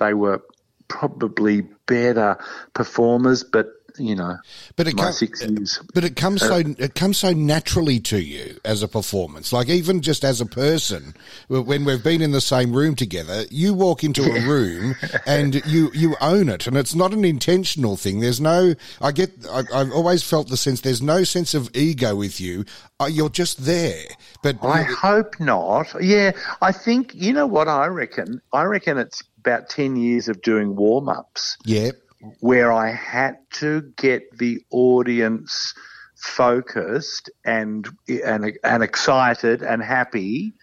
They 0.04 0.14
were 0.14 0.42
probably 0.88 1.62
better 1.88 2.38
performers, 2.74 3.44
but 3.44 3.68
you 3.98 4.16
know, 4.16 4.38
But 4.76 4.88
it 4.88 4.96
my 4.96 5.04
com- 5.04 5.14
six 5.14 5.44
years. 5.46 5.80
But 5.94 6.04
it 6.04 6.16
comes 6.16 6.42
so 6.42 6.56
it 6.56 6.96
comes 6.96 7.18
so 7.18 7.32
naturally 7.32 8.00
to 8.02 8.20
you 8.22 8.60
as 8.66 8.82
a 8.82 8.88
performance. 8.88 9.54
Like 9.54 9.70
even 9.70 10.02
just 10.02 10.24
as 10.24 10.42
a 10.42 10.46
person, 10.46 11.14
when 11.48 11.86
we've 11.86 12.04
been 12.04 12.22
in 12.22 12.32
the 12.32 12.42
same 12.42 12.74
room 12.74 12.96
together, 12.96 13.44
you 13.52 13.74
walk 13.74 14.04
into 14.04 14.24
a 14.24 14.42
room 14.48 14.96
and 15.26 15.64
you 15.66 15.92
you 15.94 16.16
own 16.22 16.50
it, 16.50 16.68
and 16.68 16.78
it's 16.78 16.96
not 16.96 17.14
an 17.14 17.24
intentional 17.26 17.96
thing. 17.96 18.20
There's 18.20 18.42
no. 18.42 18.74
I 19.02 19.12
get. 19.12 19.32
I, 19.50 19.64
I've 19.74 19.92
always 19.92 20.24
felt 20.24 20.50
the 20.50 20.58
sense. 20.58 20.82
There's 20.82 21.02
no 21.02 21.24
sense 21.24 21.54
of 21.54 21.70
ego 21.76 22.16
with 22.16 22.42
you. 22.42 22.66
Uh, 23.00 23.06
You're 23.06 23.30
just 23.30 23.66
there. 23.66 24.06
But 24.42 24.58
I 24.64 24.84
hope 24.84 25.40
not. 25.40 25.94
Yeah, 26.02 26.32
I 26.62 26.72
think 26.72 27.14
you 27.14 27.34
know 27.34 27.48
what 27.48 27.68
I 27.68 27.88
reckon. 27.88 28.42
I 28.52 28.64
reckon 28.64 28.98
it's 28.98 29.22
about 29.46 29.70
ten 29.70 29.96
years 29.96 30.28
of 30.28 30.42
doing 30.42 30.76
warm 30.76 31.10
ups. 31.10 31.58
yeah, 31.66 31.92
where 32.40 32.72
I 32.72 32.92
had 32.92 33.36
to 33.62 33.82
get 33.98 34.22
the 34.38 34.60
audience 34.72 35.74
focused 36.16 37.30
and 37.46 37.88
and 38.26 38.58
and 38.64 38.84
excited 38.84 39.62
and 39.62 39.84
happy, 39.84 40.54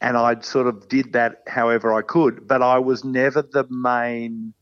and 0.00 0.16
I 0.16 0.40
sort 0.40 0.66
of 0.66 0.88
did 0.88 1.12
that 1.12 1.36
however 1.46 1.94
I 1.94 2.02
could. 2.02 2.46
But 2.46 2.62
I 2.62 2.78
was 2.78 3.04
never 3.04 3.42
the 3.42 3.66
main. 3.70 4.54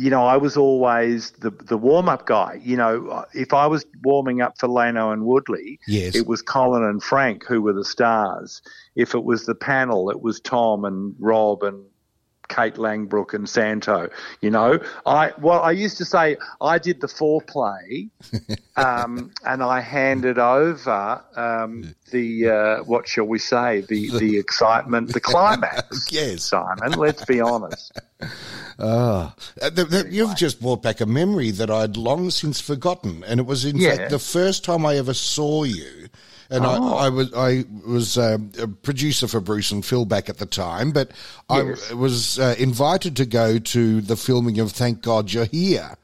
You 0.00 0.10
know, 0.10 0.24
I 0.26 0.36
was 0.36 0.56
always 0.56 1.32
the 1.40 1.50
the 1.50 1.76
warm 1.76 2.08
up 2.08 2.26
guy. 2.26 2.60
You 2.62 2.76
know, 2.76 3.24
if 3.34 3.52
I 3.52 3.66
was 3.66 3.84
warming 4.04 4.40
up 4.40 4.54
for 4.58 4.68
Lano 4.68 5.12
and 5.12 5.24
Woodley, 5.24 5.80
Yes. 5.88 6.14
it 6.14 6.26
was 6.26 6.40
Colin 6.40 6.84
and 6.84 7.02
Frank 7.02 7.44
who 7.44 7.60
were 7.62 7.72
the 7.72 7.84
stars. 7.84 8.62
If 8.94 9.14
it 9.14 9.24
was 9.24 9.46
the 9.46 9.56
panel, 9.56 10.08
it 10.10 10.20
was 10.22 10.40
Tom 10.40 10.84
and 10.84 11.14
Rob 11.18 11.62
and 11.64 11.82
Kate 12.48 12.74
Langbroek 12.74 13.34
and 13.34 13.48
Santo. 13.48 14.08
You 14.40 14.50
know, 14.50 14.78
I 15.06 15.32
well, 15.38 15.60
I 15.62 15.70
used 15.72 15.96
to 15.98 16.04
say 16.04 16.36
I 16.60 16.78
did 16.78 17.00
the 17.00 17.06
foreplay, 17.06 18.08
um, 18.76 19.30
and 19.44 19.62
I 19.62 19.80
handed 19.80 20.38
over 20.38 21.22
um, 21.36 21.94
the 22.10 22.48
uh, 22.48 22.84
what 22.84 23.06
shall 23.08 23.26
we 23.26 23.38
say 23.38 23.82
the 23.82 24.10
the 24.18 24.38
excitement, 24.44 25.12
the 25.12 25.20
climax. 25.20 26.08
Yes. 26.12 26.44
Simon. 26.44 26.92
Let's 26.92 27.24
be 27.24 27.40
honest. 27.40 27.92
Ah, 28.78 29.34
Uh, 29.60 29.70
th- 29.70 30.06
you've 30.10 30.36
just 30.36 30.60
brought 30.60 30.82
back 30.82 31.00
a 31.00 31.06
memory 31.06 31.50
that 31.50 31.70
I'd 31.70 31.96
long 31.96 32.30
since 32.30 32.60
forgotten, 32.60 33.24
and 33.24 33.40
it 33.40 33.46
was 33.46 33.64
in 33.64 33.76
Yeah. 33.76 33.96
fact 33.96 34.10
the 34.10 34.18
first 34.18 34.64
time 34.64 34.86
I 34.86 34.96
ever 34.96 35.14
saw 35.14 35.64
you. 35.64 36.08
And 36.50 36.64
Oh. 36.64 36.94
I, 36.96 37.06
I 37.06 37.08
was 37.10 37.34
I 37.34 37.64
was 37.86 38.16
um, 38.16 38.50
a 38.58 38.66
producer 38.66 39.28
for 39.28 39.40
Bruce 39.40 39.70
and 39.70 39.84
Phil 39.84 40.04
back 40.06 40.28
at 40.28 40.38
the 40.38 40.46
time, 40.46 40.92
but 40.92 41.10
Yes. 41.50 41.90
I 41.90 41.94
was 41.94 42.38
uh, 42.38 42.54
invited 42.58 43.16
to 43.16 43.26
go 43.26 43.58
to 43.58 44.00
the 44.00 44.16
filming 44.16 44.58
of 44.58 44.72
Thank 44.72 45.02
God 45.02 45.32
You're 45.32 45.44
Here, 45.44 45.96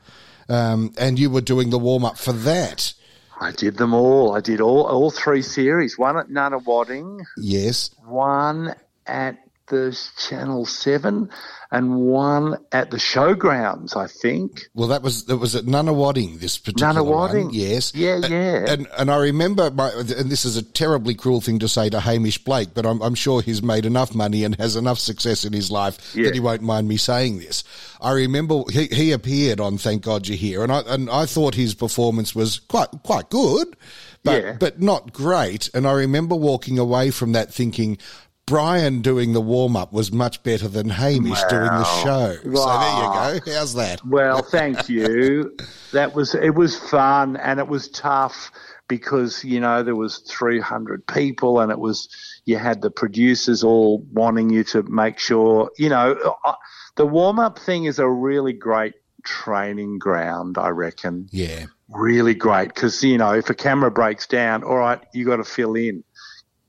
um, 0.48 0.92
and 0.98 1.18
you 1.18 1.30
were 1.30 1.40
doing 1.40 1.70
the 1.70 1.78
warm 1.78 2.04
up 2.04 2.18
for 2.18 2.32
that. 2.32 2.92
I 3.40 3.50
did 3.52 3.78
them 3.78 3.94
all. 3.94 4.36
I 4.36 4.40
did 4.40 4.60
all 4.60 4.82
all 4.86 5.10
three 5.10 5.42
series. 5.42 5.98
One 5.98 6.16
at 6.18 6.28
Nunawading, 6.28 7.24
Yes, 7.38 7.90
one 8.04 8.74
at 9.06 9.38
the 9.68 9.98
Channel 10.18 10.66
Seven, 10.66 11.30
and 11.70 11.96
one 11.96 12.56
at 12.72 12.90
the 12.90 12.96
Showgrounds. 12.98 13.96
I 13.96 14.06
think. 14.06 14.62
well, 14.74 14.88
that 14.88 15.02
was 15.02 15.24
that 15.26 15.38
was 15.38 15.56
at 15.56 15.64
Nunawading. 15.64 16.40
This 16.40 16.58
particular 16.58 17.00
Nunawading? 17.00 17.44
one, 17.46 17.54
yes, 17.54 17.92
Yeah, 17.94 18.20
A- 18.22 18.28
yeah. 18.28 18.64
And 18.72 18.86
and 18.98 19.10
I 19.10 19.16
remember, 19.16 19.70
my, 19.70 19.90
and 19.90 20.08
this 20.30 20.44
is 20.44 20.56
a 20.56 20.62
terribly 20.62 21.14
cruel 21.14 21.40
thing 21.40 21.58
to 21.60 21.68
say 21.68 21.88
to 21.90 22.00
Hamish 22.00 22.38
Blake, 22.44 22.74
but 22.74 22.84
I'm, 22.86 23.00
I'm 23.02 23.14
sure 23.14 23.40
he's 23.42 23.62
made 23.62 23.86
enough 23.86 24.14
money 24.14 24.44
and 24.44 24.54
has 24.56 24.76
enough 24.76 24.98
success 24.98 25.44
in 25.44 25.52
his 25.52 25.70
life 25.70 26.14
Yeah. 26.14 26.24
that 26.24 26.34
he 26.34 26.40
won't 26.40 26.62
mind 26.62 26.86
me 26.88 26.96
saying 26.96 27.38
this. 27.38 27.64
I 28.00 28.12
remember 28.12 28.62
he, 28.70 28.86
he 28.86 29.12
appeared 29.12 29.60
on 29.60 29.78
Thank 29.78 30.02
God 30.02 30.28
You're 30.28 30.36
Here, 30.36 30.62
and 30.62 30.70
I 30.70 30.80
and 30.86 31.08
I 31.10 31.26
thought 31.26 31.54
his 31.54 31.74
performance 31.74 32.34
was 32.34 32.58
quite 32.58 32.88
quite 33.02 33.30
good, 33.30 33.76
but 34.22 34.42
Yeah. 34.42 34.56
but 34.60 34.80
not 34.80 35.12
great. 35.12 35.70
And 35.74 35.86
I 35.86 35.92
remember 35.92 36.34
walking 36.36 36.78
away 36.78 37.10
from 37.10 37.32
that 37.32 37.52
thinking. 37.52 37.98
Brian 38.46 39.00
doing 39.00 39.32
the 39.32 39.40
warm 39.40 39.74
up 39.74 39.92
was 39.92 40.12
much 40.12 40.42
better 40.42 40.68
than 40.68 40.90
Hamish 40.90 41.42
doing 41.48 41.64
the 41.64 41.84
show. 42.02 42.34
So 42.42 42.42
there 42.42 42.50
you 42.52 43.40
go. 43.40 43.52
How's 43.54 43.74
that? 43.74 44.04
Well, 44.04 44.42
thank 44.42 44.88
you. 44.88 45.56
that 45.92 46.14
was 46.14 46.34
it 46.34 46.54
was 46.54 46.78
fun 46.78 47.36
and 47.36 47.58
it 47.58 47.68
was 47.68 47.88
tough 47.88 48.50
because 48.86 49.42
you 49.44 49.60
know 49.60 49.82
there 49.82 49.96
was 49.96 50.18
300 50.18 51.06
people 51.06 51.60
and 51.60 51.72
it 51.72 51.78
was 51.78 52.08
you 52.44 52.58
had 52.58 52.82
the 52.82 52.90
producers 52.90 53.64
all 53.64 54.04
wanting 54.12 54.50
you 54.50 54.62
to 54.64 54.82
make 54.82 55.18
sure 55.18 55.70
you 55.78 55.88
know 55.88 56.36
uh, 56.44 56.52
the 56.96 57.06
warm 57.06 57.38
up 57.38 57.58
thing 57.58 57.84
is 57.84 57.98
a 57.98 58.06
really 58.08 58.52
great 58.52 58.92
training 59.24 59.98
ground 59.98 60.58
I 60.58 60.68
reckon 60.68 61.28
Yeah. 61.32 61.64
really 61.88 62.34
great 62.34 62.68
because 62.74 63.02
you 63.02 63.16
know 63.16 63.32
if 63.32 63.48
a 63.48 63.54
camera 63.54 63.90
breaks 63.90 64.26
down 64.26 64.62
all 64.64 64.76
right 64.76 65.00
you 65.14 65.24
got 65.24 65.36
to 65.36 65.44
fill 65.44 65.76
in 65.76 66.04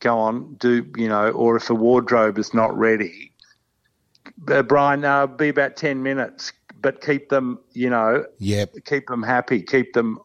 go 0.05 0.19
on 0.19 0.53
do 0.59 0.85
you 0.95 1.09
know 1.09 1.31
or 1.31 1.55
if 1.57 1.67
a 1.71 1.74
wardrobe 1.74 2.38
is 2.38 2.53
not 2.53 2.77
ready 2.77 3.31
uh, 4.47 4.62
Brian 4.62 5.03
uh, 5.03 5.25
be 5.25 5.50
about 5.50 5.75
10 5.75 6.03
minutes 6.03 6.53
but 6.79 7.01
keep 7.01 7.29
them 7.29 7.57
you 7.74 7.89
know 7.89 8.24
Yep. 8.38 8.75
keep 8.85 9.07
them 9.07 9.24
happy 9.24 9.63
keep 9.63 9.93
them 9.93 10.19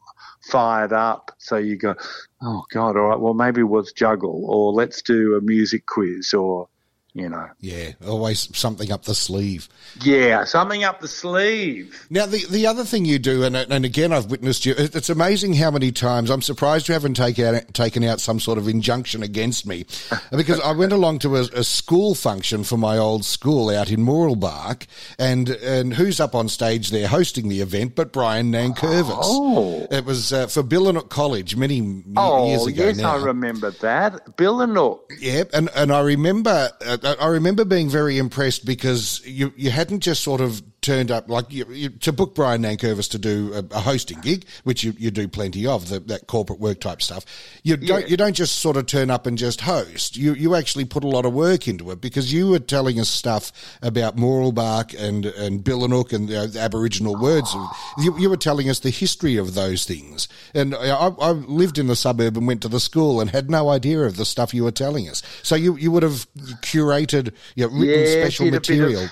fired 0.51 0.93
up 0.93 1.31
so 1.39 1.57
you 1.57 1.77
go 1.77 1.95
oh 2.43 2.63
god 2.73 2.97
all 2.99 3.09
right 3.09 3.21
well 3.21 3.33
maybe 3.33 3.63
we'll 3.63 3.87
juggle 3.97 4.45
or 4.47 4.73
let's 4.73 5.01
do 5.01 5.35
a 5.37 5.41
music 5.41 5.87
quiz 5.87 6.35
or 6.35 6.69
you 7.15 7.29
know 7.29 7.49
Yeah. 7.61 7.93
Always 8.07 8.57
something 8.57 8.93
up 8.93 9.05
the 9.05 9.15
sleeve. 9.15 9.69
yeah 10.03 10.45
something 10.45 10.85
up 10.85 11.01
the 11.01 11.09
sleeve 11.09 12.07
Now, 12.11 12.27
the, 12.27 12.45
the 12.47 12.67
other 12.67 12.85
thing 12.85 13.05
you 13.05 13.19
do, 13.19 13.45
and, 13.45 13.57
and 13.57 13.85
again, 13.85 14.13
I've 14.13 14.27
witnessed 14.27 14.67
you, 14.67 14.75
it's 14.77 15.11
amazing 15.11 15.55
how 15.55 15.71
many 15.71 15.93
times, 15.93 16.31
I'm 16.31 16.43
surprised 16.43 16.89
you 16.89 16.95
haven't 16.95 17.15
take 17.15 17.39
out, 17.39 17.75
taken 17.75 18.05
out 18.05 18.21
some 18.21 18.41
sort 18.41 18.59
of 18.59 18.69
injunction 18.69 19.23
against 19.23 19.67
me. 19.67 19.87
because 20.31 20.61
I 20.61 20.73
went 20.73 20.93
along 20.93 21.21
to 21.21 21.37
a, 21.37 21.41
a 21.55 21.65
school 21.65 22.15
function 22.15 22.65
for 22.65 22.77
my 22.77 22.97
old 22.99 23.25
school 23.25 23.71
out 23.71 23.91
in 23.91 24.01
Mooroolbark, 24.01 24.87
and, 25.19 25.49
and 25.49 25.95
who's 25.95 26.21
up 26.21 26.35
on 26.35 26.49
stage 26.49 26.91
there 26.91 27.09
hosting 27.09 27.49
the 27.49 27.61
event 27.61 27.95
but 27.95 28.13
Brian 28.13 28.53
Nankervis. 28.53 29.11
Oh. 29.21 29.87
It 29.91 30.05
was 30.05 30.33
uh, 30.33 30.47
for 30.47 30.63
Billanook 30.63 31.11
College 31.11 31.57
many 31.57 32.05
oh 32.17 32.49
years 32.49 32.67
ago 32.67 32.85
yes 32.87 32.97
now. 32.99 33.17
i 33.17 33.23
remember 33.23 33.71
that 33.71 34.37
bill 34.37 34.61
and 34.61 34.75
Nook. 34.75 35.13
Yep, 35.19 35.51
and 35.53 35.69
and 35.75 35.93
I 35.93 36.01
remember 36.01 36.71
uh, 36.85 36.99
I 37.15 37.27
remember 37.29 37.65
being 37.65 37.89
very 37.89 38.19
impressed 38.19 38.65
because 38.65 39.21
you 39.25 39.53
you 39.57 39.71
hadn't 39.71 40.01
just 40.01 40.23
sort 40.23 40.41
of 40.41 40.63
turned 40.83 41.11
up 41.11 41.29
like 41.29 41.53
you, 41.53 41.67
you, 41.71 41.89
to 41.91 42.13
book 42.13 42.35
Brian 42.35 42.63
Nankervis 42.63 43.11
to 43.11 43.19
do 43.19 43.53
a, 43.55 43.59
a 43.77 43.81
hosting 43.81 44.21
gig, 44.21 44.47
which 44.65 44.83
you, 44.83 44.95
you 44.99 45.11
do 45.11 45.29
plenty 45.29 45.67
of 45.67 45.89
the, 45.89 46.01
that 46.01 46.27
corporate 46.27 46.59
work 46.59 46.81
type 46.81 47.03
stuff. 47.03 47.25
You 47.63 47.77
don't 47.77 48.01
Yeah. 48.03 48.07
you 48.07 48.17
don't 48.17 48.35
just 48.35 48.59
sort 48.59 48.77
of 48.77 48.87
turn 48.87 49.11
up 49.11 49.27
and 49.27 49.37
just 49.37 49.61
host. 49.63 50.17
You 50.17 50.35
you 50.35 50.55
actually 50.55 50.85
put 50.87 51.05
a 51.05 51.09
lot 51.09 51.27
of 51.27 51.33
work 51.35 51.69
into 51.69 51.91
it 51.91 52.01
because 52.01 52.33
you 52.33 52.49
were 52.49 52.59
telling 52.59 52.99
us 52.99 53.09
stuff 53.09 53.53
about 53.83 54.17
Mooroolbark 54.17 54.99
and 54.99 55.27
and 55.27 55.63
Billanook 55.63 56.13
and 56.13 56.31
uh, 56.31 56.47
the 56.47 56.61
Aboriginal 56.61 57.15
words. 57.21 57.55
You, 57.99 58.19
you 58.19 58.31
were 58.31 58.37
telling 58.37 58.69
us 58.71 58.79
the 58.81 58.91
history 58.91 59.37
of 59.37 59.55
those 59.55 59.85
things, 59.85 60.29
and 60.55 60.75
I, 60.75 61.09
I 61.09 61.31
lived 61.33 61.79
in 61.79 61.87
the 61.89 61.97
suburb 61.97 62.37
and 62.37 62.47
went 62.47 62.63
to 62.63 62.69
the 62.69 62.81
school 62.81 63.21
and 63.21 63.31
had 63.31 63.51
no 63.51 63.69
idea 63.69 64.01
of 64.03 64.17
the 64.17 64.25
stuff 64.25 64.55
you 64.55 64.65
were 64.65 64.71
telling 64.73 65.09
us. 65.09 65.23
So 65.43 65.55
you 65.57 65.77
you 65.77 65.91
would 65.91 66.03
have 66.03 66.27
curated, 66.63 67.33
you 67.55 67.67
know, 67.67 67.73
written 67.73 68.05
yeah, 68.07 68.23
special 68.25 68.47
bit 68.47 68.55
of- 68.55 68.61
material. 68.63 69.09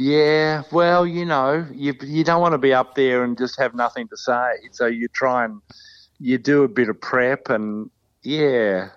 Yeah, 0.00 0.62
well, 0.72 1.06
you 1.06 1.26
know, 1.26 1.66
you 1.72 1.94
you 2.02 2.24
don't 2.24 2.40
want 2.40 2.52
to 2.52 2.58
be 2.58 2.72
up 2.72 2.94
there 2.94 3.22
and 3.22 3.36
just 3.36 3.58
have 3.60 3.74
nothing 3.74 4.08
to 4.08 4.16
say, 4.16 4.52
so 4.72 4.86
you 4.86 5.08
try 5.08 5.44
and 5.44 5.60
you 6.18 6.38
do 6.38 6.62
a 6.62 6.68
bit 6.68 6.88
of 6.88 6.98
prep 7.00 7.50
and 7.50 7.90
yeah, 8.22 8.88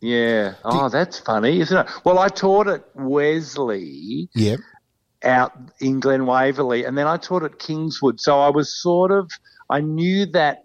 yeah. 0.00 0.54
Oh, 0.64 0.88
that's 0.88 1.18
funny, 1.18 1.60
isn't 1.60 1.76
it? 1.76 1.92
Well, 2.04 2.18
I 2.18 2.28
taught 2.28 2.68
at 2.68 2.84
Wesley 2.94 4.30
Yep. 4.34 4.60
out 5.22 5.52
in 5.80 6.00
Glen 6.00 6.24
Waverley, 6.24 6.84
and 6.84 6.96
then 6.96 7.06
I 7.06 7.18
taught 7.18 7.42
at 7.42 7.58
Kingswood, 7.58 8.18
so 8.18 8.40
I 8.40 8.48
was 8.48 8.74
sort 8.80 9.12
of 9.12 9.30
I 9.68 9.80
knew 9.80 10.24
that 10.26 10.62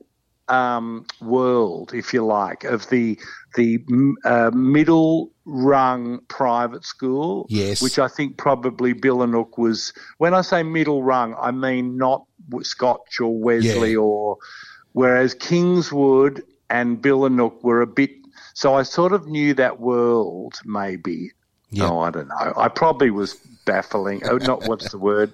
um, 0.48 1.06
world, 1.22 1.94
if 1.94 2.14
you 2.14 2.26
like, 2.26 2.64
of 2.64 2.88
the 2.90 3.20
the 3.56 3.80
uh, 4.24 4.52
middle 4.54 5.31
rung 5.46 6.20
private 6.28 6.86
school. 6.86 7.46
Yes. 7.50 7.82
Which 7.82 8.00
I 8.00 8.08
think 8.08 8.38
probably 8.38 8.94
Billanook 8.94 9.58
was. 9.58 9.94
When 10.18 10.34
I 10.34 10.42
say 10.42 10.64
middle 10.64 11.04
rung, 11.04 11.36
I 11.40 11.52
mean 11.52 11.98
not 11.98 12.26
Scotch 12.62 13.20
or 13.20 13.38
Wesley 13.40 13.92
Yeah. 13.94 13.98
or. 13.98 14.38
Whereas 14.94 15.34
Kingswood 15.34 16.44
and 16.70 17.02
Billanook 17.02 17.64
were 17.64 17.82
a 17.82 17.88
bit. 17.88 18.12
So 18.54 18.76
I 18.76 18.84
sort 18.84 19.14
of 19.14 19.28
knew 19.28 19.54
that 19.54 19.80
world 19.80 20.56
maybe. 20.66 21.32
Yeah. 21.70 21.90
Oh, 21.90 22.00
I 22.00 22.10
don't 22.12 22.28
know. 22.28 22.54
I 22.58 22.68
probably 22.68 23.10
was 23.10 23.36
baffling. 23.66 24.22
Oh, 24.26 24.38
not 24.38 24.68
what's 24.68 24.92
the 24.92 24.98
word? 24.98 25.32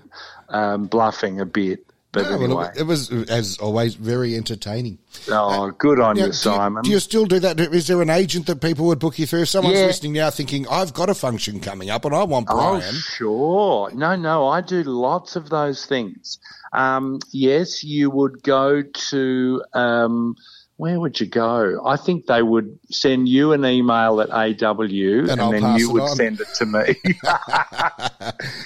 Um, 0.50 0.86
bluffing 0.86 1.40
a 1.42 1.46
bit. 1.46 1.84
But 2.24 2.30
No, 2.40 2.44
anyway. 2.44 2.72
it, 2.76 2.82
it 2.82 2.84
was, 2.84 3.12
as 3.30 3.58
always, 3.60 3.96
very 3.96 4.36
entertaining. 4.36 4.98
oh, 5.30 5.72
good 5.72 6.00
on 6.00 6.16
Now, 6.16 6.22
you, 6.22 6.28
do 6.28 6.34
Simon. 6.34 6.84
Do 6.84 6.90
you 6.92 7.00
still 7.00 7.26
do 7.26 7.40
that? 7.40 7.60
Is 7.60 7.88
there 7.88 8.02
an 8.02 8.10
agent 8.10 8.48
that 8.48 8.62
people 8.62 8.86
would 8.88 9.00
book 9.00 9.18
you 9.20 9.26
through? 9.26 9.46
Someone's 9.46 9.80
Yeah. 9.80 9.86
listening 9.88 10.14
now 10.14 10.30
thinking, 10.30 10.68
I've 10.70 10.94
got 10.94 11.10
a 11.10 11.14
function 11.16 11.60
coming 11.60 11.90
up 11.90 12.06
and 12.06 12.16
I 12.16 12.24
want 12.24 12.48
Brian. 12.48 12.76
Oh, 12.76 12.80
Brian. 12.80 12.94
sure. 12.96 13.92
No, 13.94 14.16
no, 14.16 14.48
I 14.48 14.62
do 14.62 14.84
lots 14.84 15.36
of 15.36 15.50
those 15.50 15.86
things. 15.86 16.40
Um, 16.74 17.20
yes, 17.32 17.84
you 17.84 18.10
would 18.10 18.44
go 18.44 18.82
to, 18.82 19.64
um, 19.74 20.36
where 20.78 21.00
would 21.00 21.20
you 21.20 21.26
go? 21.26 21.82
I 21.86 21.98
think 21.98 22.28
they 22.28 22.44
would 22.44 22.78
send 22.92 23.28
you 23.28 23.52
an 23.52 23.66
email 23.66 24.22
at 24.22 24.30
AW 24.30 24.84
and, 24.84 25.42
I'll 25.42 25.52
then 25.52 25.78
you 25.78 25.92
would 25.92 26.04
on. 26.04 26.16
send 26.16 26.40
it 26.40 26.48
to 26.56 26.66
me. 26.68 26.96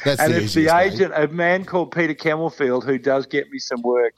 That's 0.04 0.20
and 0.20 0.34
the 0.34 0.44
if 0.44 0.54
the 0.54 0.68
way. 0.68 0.88
agent, 0.88 1.14
a 1.16 1.30
man 1.30 1.64
called 1.64 1.92
Peter 1.94 2.14
Camelfield, 2.14 2.84
who 2.84 2.98
does 2.98 3.26
get 3.26 3.50
me 3.50 3.60
some 3.60 3.82
work 3.82 4.14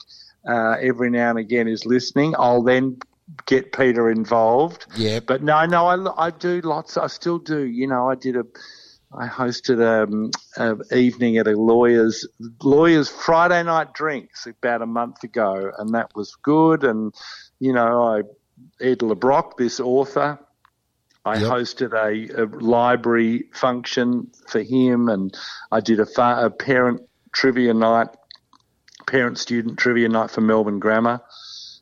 uh, 0.48 0.76
every 0.80 1.08
now 1.08 1.30
and 1.30 1.38
again, 1.38 1.68
is 1.68 1.86
listening, 1.86 2.34
I'll 2.36 2.62
then 2.62 2.98
get 3.46 3.72
Peter 3.72 4.10
involved. 4.10 4.86
Yeah. 4.96 5.20
But 5.20 5.44
no, 5.44 5.64
no, 5.64 5.86
I, 5.86 6.26
I 6.26 6.30
do 6.30 6.60
lots. 6.62 6.96
I 6.96 7.06
still 7.06 7.38
do. 7.38 7.60
You 7.60 7.86
know, 7.86 8.10
I 8.10 8.16
did 8.16 8.36
a, 8.36 8.44
I 9.16 9.28
hosted 9.28 9.80
um, 9.80 10.30
a 10.58 10.96
evening 10.96 11.38
at 11.38 11.46
a 11.46 11.52
lawyer's 11.52 12.26
lawyer's 12.62 13.08
Friday 13.08 13.62
night 13.62 13.94
drinks 13.94 14.46
about 14.46 14.82
a 14.82 14.86
month 14.86 15.22
ago, 15.22 15.70
and 15.78 15.94
that 15.94 16.10
was 16.14 16.36
good. 16.42 16.84
And 16.84 17.14
you 17.60 17.72
know, 17.72 18.02
I 18.02 18.22
Ed 18.80 19.02
Le 19.02 19.14
Brocq, 19.16 19.56
this 19.56 19.80
author. 19.80 20.38
I 21.26 21.38
Yep. 21.38 21.50
hosted 21.52 21.92
a, 21.94 22.42
a 22.42 22.44
library 22.46 23.44
function 23.54 24.30
for 24.46 24.60
him, 24.60 25.08
and 25.08 25.34
I 25.72 25.80
did 25.80 25.98
a, 25.98 26.04
fa- 26.04 26.40
a 26.42 26.50
parent 26.50 27.00
trivia 27.32 27.72
night, 27.72 28.08
parent 29.06 29.38
student 29.38 29.78
trivia 29.78 30.08
night 30.10 30.30
for 30.30 30.42
Melbourne 30.42 30.80
Grammar. 30.80 31.22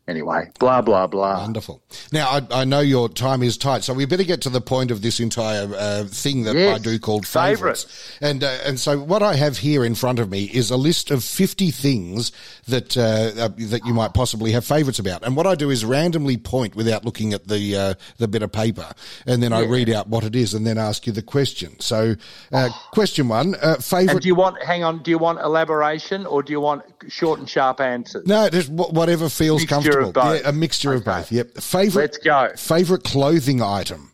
Anyway, 0.08 0.50
blah 0.58 0.82
blah 0.82 1.06
blah. 1.06 1.38
Wonderful. 1.40 1.80
Now, 2.10 2.28
I, 2.28 2.62
I 2.62 2.64
know 2.64 2.80
your 2.80 3.08
time 3.08 3.40
is 3.42 3.56
tight, 3.56 3.84
so 3.84 3.94
we 3.94 4.04
better 4.04 4.24
get 4.24 4.40
to 4.42 4.50
the 4.50 4.60
point 4.60 4.90
of 4.90 5.00
this 5.00 5.20
entire 5.20 5.72
uh, 5.74 6.04
thing 6.04 6.42
that 6.42 6.56
Yes. 6.56 6.80
I 6.80 6.82
do 6.82 6.98
called 6.98 7.24
Favourites. 7.24 7.84
favourites. 7.84 8.18
And 8.20 8.42
uh, 8.42 8.58
and 8.66 8.80
so 8.80 8.98
what 8.98 9.22
I 9.22 9.34
have 9.36 9.58
here 9.58 9.84
in 9.84 9.94
front 9.94 10.18
of 10.18 10.28
me 10.28 10.44
is 10.44 10.70
a 10.70 10.76
list 10.76 11.12
of 11.12 11.22
fifty 11.22 11.70
things 11.70 12.32
that 12.66 12.96
uh, 12.96 13.00
uh, 13.44 13.48
that 13.68 13.82
you 13.86 13.94
might 13.94 14.12
possibly 14.12 14.50
have 14.52 14.64
favourites 14.64 14.98
about. 14.98 15.24
And 15.24 15.36
what 15.36 15.46
I 15.46 15.54
do 15.54 15.70
is 15.70 15.84
randomly 15.84 16.36
point 16.36 16.74
without 16.74 17.04
looking 17.04 17.32
at 17.32 17.46
the 17.46 17.76
uh, 17.76 17.94
the 18.18 18.26
bit 18.26 18.42
of 18.42 18.50
paper, 18.50 18.92
and 19.24 19.40
then 19.40 19.52
I 19.52 19.64
read 19.64 19.88
out 19.88 20.08
what 20.08 20.24
it 20.24 20.34
is, 20.34 20.52
and 20.52 20.66
then 20.66 20.78
ask 20.78 21.06
you 21.06 21.12
the 21.12 21.22
question. 21.22 21.78
So, 21.78 22.16
uh, 22.52 22.70
question 22.90 23.28
one: 23.28 23.54
uh, 23.54 23.76
And 23.92 24.20
do 24.20 24.26
you 24.26 24.34
want? 24.34 24.60
Hang 24.64 24.82
on. 24.82 25.02
Do 25.04 25.12
you 25.12 25.18
want 25.18 25.38
elaboration 25.38 26.26
or 26.26 26.42
do 26.42 26.52
you 26.52 26.60
want 26.60 26.82
short 27.08 27.38
and 27.38 27.48
sharp 27.48 27.80
answers? 27.80 28.26
no, 28.26 28.48
just 28.48 28.68
whatever 28.68 29.28
feels 29.28 29.64
Mixture 30.00 30.08
of 30.08 30.12
both. 30.14 30.42
Yeah, 30.42 30.48
a 30.48 30.52
mixture 30.52 30.92
of 30.94 31.04
both. 31.04 31.32
Yep. 31.32 31.58
Favorite. 31.58 32.02
Let's 32.02 32.18
go. 32.18 32.50
Favorite 32.56 33.04
clothing 33.04 33.62
item. 33.62 34.08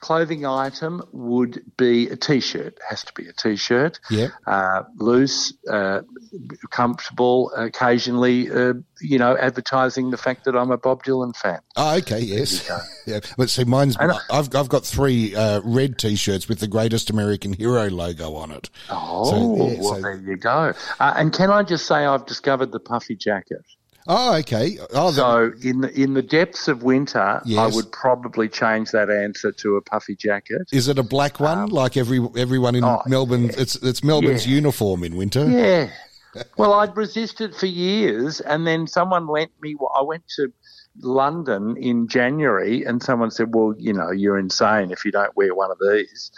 Clothing 0.00 0.44
item 0.44 1.02
would 1.12 1.62
be 1.78 2.08
a 2.10 2.16
t-shirt. 2.16 2.78
Has 2.90 3.02
to 3.04 3.12
be 3.14 3.26
a 3.26 3.32
t-shirt. 3.32 4.00
Yeah. 4.10 4.28
Uh, 4.46 4.82
loose, 4.98 5.54
uh, 5.70 6.00
comfortable. 6.70 7.50
Occasionally, 7.56 8.50
uh, 8.50 8.74
you 9.00 9.18
know, 9.18 9.34
advertising 9.36 10.10
the 10.10 10.18
fact 10.18 10.44
that 10.44 10.54
I'm 10.56 10.70
a 10.70 10.76
Bob 10.76 11.04
Dylan 11.04 11.34
fan. 11.34 11.60
Oh, 11.76 11.96
okay, 11.98 12.20
yes. 12.20 12.70
Yeah, 13.06 13.20
but 13.36 13.50
see, 13.50 13.64
mine's 13.64 13.96
And- 13.98 14.12
I've 14.30 14.54
I've 14.54 14.68
got 14.70 14.84
three 14.84 15.34
uh, 15.36 15.60
red 15.62 15.98
T-shirts 15.98 16.48
with 16.48 16.58
the 16.60 16.66
Greatest 16.68 17.10
American 17.10 17.52
Hero 17.52 17.88
logo 17.90 18.34
on 18.34 18.50
it. 18.50 18.70
Oh, 18.88 19.24
So, 19.30 19.36
yeah, 19.66 19.80
well, 19.80 19.94
so- 19.96 20.00
there 20.00 20.16
you 20.16 20.36
go. 20.36 20.72
Uh, 21.00 21.14
and 21.16 21.32
can 21.32 21.50
I 21.50 21.62
just 21.64 21.86
say 21.86 22.04
I've 22.06 22.24
discovered 22.26 22.72
the 22.72 22.80
puffy 22.80 23.14
jacket. 23.14 23.62
Oh, 24.06 24.34
okay. 24.36 24.78
Oh, 24.92 25.10
the, 25.10 25.12
So 25.12 25.52
in 25.66 25.80
the 25.80 26.00
in 26.00 26.14
the 26.14 26.22
depths 26.22 26.68
of 26.68 26.82
winter, 26.82 27.40
I 27.56 27.66
would 27.66 27.90
probably 27.90 28.48
change 28.48 28.90
that 28.90 29.10
answer 29.10 29.50
to 29.52 29.76
a 29.76 29.82
puffy 29.82 30.14
jacket. 30.14 30.62
is 30.72 30.88
it 30.88 30.98
a 30.98 31.02
black 31.02 31.40
one 31.40 31.58
um, 31.58 31.70
like 31.70 31.96
every 31.96 32.20
everyone 32.36 32.74
in 32.74 32.84
oh, 32.84 33.02
Melbourne? 33.06 33.50
It's 33.56 33.76
it's 33.76 34.04
Melbourne's 34.04 34.46
Yeah. 34.46 34.56
uniform 34.56 35.04
in 35.04 35.16
winter. 35.16 35.48
Yeah. 35.48 35.90
Well, 36.58 36.74
I'd 36.74 36.96
resisted 36.96 37.54
for 37.54 37.66
years, 37.66 38.40
and 38.40 38.66
then 38.66 38.86
someone 38.86 39.26
lent 39.28 39.52
me. 39.62 39.76
I 39.96 40.02
went 40.02 40.24
to 40.36 40.52
London 41.00 41.76
in 41.76 42.08
January, 42.08 42.84
and 42.84 43.02
someone 43.02 43.30
said, 43.30 43.54
"Well, 43.54 43.74
you 43.78 43.92
know, 43.92 44.10
you're 44.10 44.38
insane 44.38 44.90
if 44.90 45.04
you 45.04 45.12
don't 45.12 45.34
wear 45.36 45.54
one 45.54 45.70
of 45.70 45.78
these." 45.80 46.30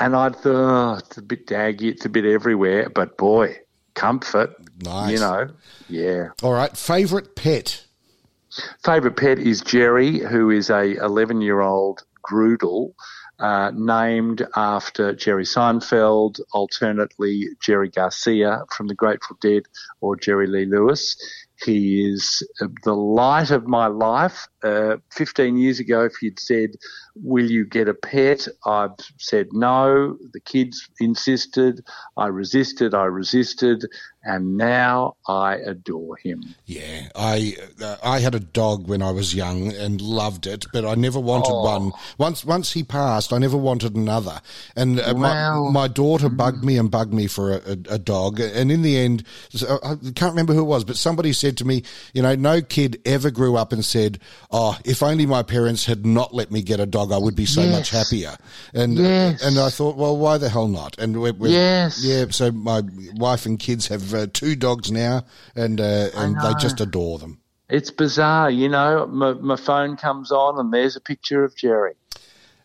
And 0.00 0.14
I 0.14 0.30
thought, 0.30 0.46
oh, 0.46 0.98
it's 0.98 1.18
a 1.18 1.22
bit 1.22 1.46
daggy, 1.46 1.90
it's 1.90 2.04
a 2.04 2.08
bit 2.08 2.24
everywhere, 2.24 2.88
but 2.88 3.16
boy, 3.18 3.56
comfort. 3.98 4.54
Nice. 4.80 5.12
You 5.12 5.18
know, 5.18 5.48
yeah. 5.88 6.28
All 6.42 6.52
right. 6.52 6.76
Favorite 6.76 7.34
pet. 7.34 7.84
Favorite 8.84 9.16
pet 9.16 9.38
is 9.38 9.60
Jerry, 9.60 10.20
who 10.20 10.50
is 10.50 10.70
a 10.70 10.96
11 11.04 11.40
year 11.40 11.60
old 11.60 12.02
Groodle. 12.22 12.94
Uh, 13.40 13.70
named 13.72 14.44
after 14.56 15.14
Jerry 15.14 15.44
Seinfeld, 15.44 16.40
alternately 16.52 17.46
Jerry 17.60 17.88
Garcia 17.88 18.64
from 18.76 18.88
the 18.88 18.96
Grateful 18.96 19.36
Dead 19.40 19.62
or 20.00 20.16
Jerry 20.16 20.48
Lee 20.48 20.66
Lewis. 20.66 21.16
He 21.64 22.08
is 22.08 22.46
uh, 22.60 22.68
the 22.84 22.94
light 22.94 23.50
of 23.50 23.66
my 23.66 23.86
life. 23.86 24.46
Uh, 24.62 24.96
15 25.12 25.56
years 25.56 25.80
ago, 25.80 26.04
if 26.04 26.22
you'd 26.22 26.38
said, 26.38 26.70
Will 27.16 27.50
you 27.50 27.64
get 27.64 27.88
a 27.88 27.94
pet? 27.94 28.46
I've 28.64 28.92
said 29.18 29.48
no. 29.52 30.16
The 30.32 30.40
kids 30.40 30.88
insisted. 31.00 31.84
I 32.16 32.26
resisted. 32.26 32.94
I 32.94 33.04
resisted. 33.04 33.84
And 34.28 34.58
now 34.58 35.16
I 35.26 35.54
adore 35.56 36.16
him. 36.18 36.54
Yeah, 36.66 37.08
I 37.16 37.56
uh, 37.82 37.96
I 38.04 38.20
had 38.20 38.34
a 38.34 38.40
dog 38.40 38.86
when 38.86 39.00
I 39.00 39.10
was 39.10 39.34
young 39.34 39.72
and 39.72 40.02
loved 40.02 40.46
it, 40.46 40.66
but 40.72 40.84
I 40.84 40.94
never 40.96 41.18
wanted 41.18 41.54
Oh. 41.54 41.64
one. 41.64 41.92
Once 42.18 42.44
once 42.44 42.72
he 42.74 42.82
passed, 42.84 43.32
I 43.32 43.38
never 43.38 43.56
wanted 43.56 43.96
another. 43.96 44.40
And 44.76 45.00
uh, 45.00 45.14
Wow. 45.16 45.70
my 45.70 45.70
my 45.70 45.88
daughter 45.88 46.28
bugged 46.28 46.62
me 46.62 46.76
and 46.76 46.90
bugged 46.90 47.14
me 47.14 47.26
for 47.26 47.52
a, 47.52 47.56
a, 47.72 47.94
a 47.94 47.98
dog, 47.98 48.38
and 48.38 48.70
in 48.70 48.82
the 48.82 48.98
end, 48.98 49.24
I 49.62 49.96
can't 50.14 50.32
remember 50.32 50.52
who 50.52 50.60
it 50.60 50.64
was, 50.64 50.84
but 50.84 50.96
somebody 50.98 51.32
said 51.32 51.56
to 51.58 51.64
me, 51.64 51.82
you 52.12 52.20
know, 52.20 52.34
no 52.34 52.60
kid 52.60 53.00
ever 53.06 53.30
grew 53.30 53.56
up 53.56 53.72
and 53.72 53.82
said, 53.82 54.18
"Oh, 54.50 54.76
if 54.84 55.02
only 55.02 55.24
my 55.24 55.42
parents 55.42 55.86
had 55.86 56.04
not 56.04 56.34
let 56.34 56.50
me 56.52 56.60
get 56.60 56.80
a 56.80 56.86
dog, 56.86 57.12
I 57.12 57.18
would 57.18 57.34
be 57.34 57.46
so 57.46 57.66
much 57.66 57.88
happier." 57.88 58.36
And 58.74 58.98
Yes. 58.98 59.42
and 59.42 59.58
I 59.58 59.70
thought, 59.70 59.96
well, 59.96 60.16
why 60.18 60.36
the 60.36 60.50
hell 60.50 60.68
not? 60.68 60.98
And 60.98 61.20
we're, 61.22 61.32
we're, 61.32 61.48
Yes. 61.48 62.04
yeah, 62.04 62.26
so 62.30 62.52
my 62.52 62.82
wife 63.14 63.46
and 63.46 63.58
kids 63.58 63.88
have 63.88 64.02
uh, 64.18 64.26
two 64.32 64.56
dogs 64.56 64.90
now, 64.90 65.24
and 65.56 65.80
uh, 65.80 66.08
and 66.14 66.36
they 66.40 66.52
just 66.60 66.80
adore 66.80 67.18
them. 67.18 67.40
It's 67.70 67.90
bizarre, 67.90 68.50
you 68.50 68.68
know. 68.68 69.06
My, 69.06 69.32
my 69.34 69.56
phone 69.56 69.96
comes 69.96 70.32
on 70.32 70.58
and 70.58 70.72
there's 70.72 70.96
a 70.96 71.00
picture 71.02 71.44
of 71.44 71.54
Jerry. 71.54 71.92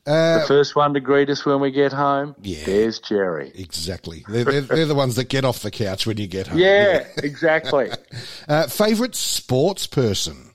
Uh, 0.08 0.40
The 0.40 0.46
first 0.48 0.76
one 0.78 0.94
to 0.94 1.02
greet 1.02 1.30
us 1.30 1.46
when 1.46 1.60
we 1.60 1.72
get 1.72 1.92
home. 1.92 2.36
Yeah. 2.42 2.64
There's 2.66 3.00
Jerry. 3.00 3.52
exactly. 3.54 4.24
They're, 4.30 4.46
they're, 4.46 4.62
they're 4.62 4.86
the 4.86 4.96
ones 4.96 5.16
that 5.18 5.26
get 5.30 5.44
off 5.44 5.60
the 5.62 5.72
couch 5.72 6.08
when 6.08 6.16
you 6.18 6.28
get 6.28 6.48
home. 6.48 6.58
Yeah, 6.60 7.06
exactly. 7.18 7.90
Uh, 8.48 8.68
favorite 8.68 9.16
sports 9.16 9.88
person. 9.88 10.52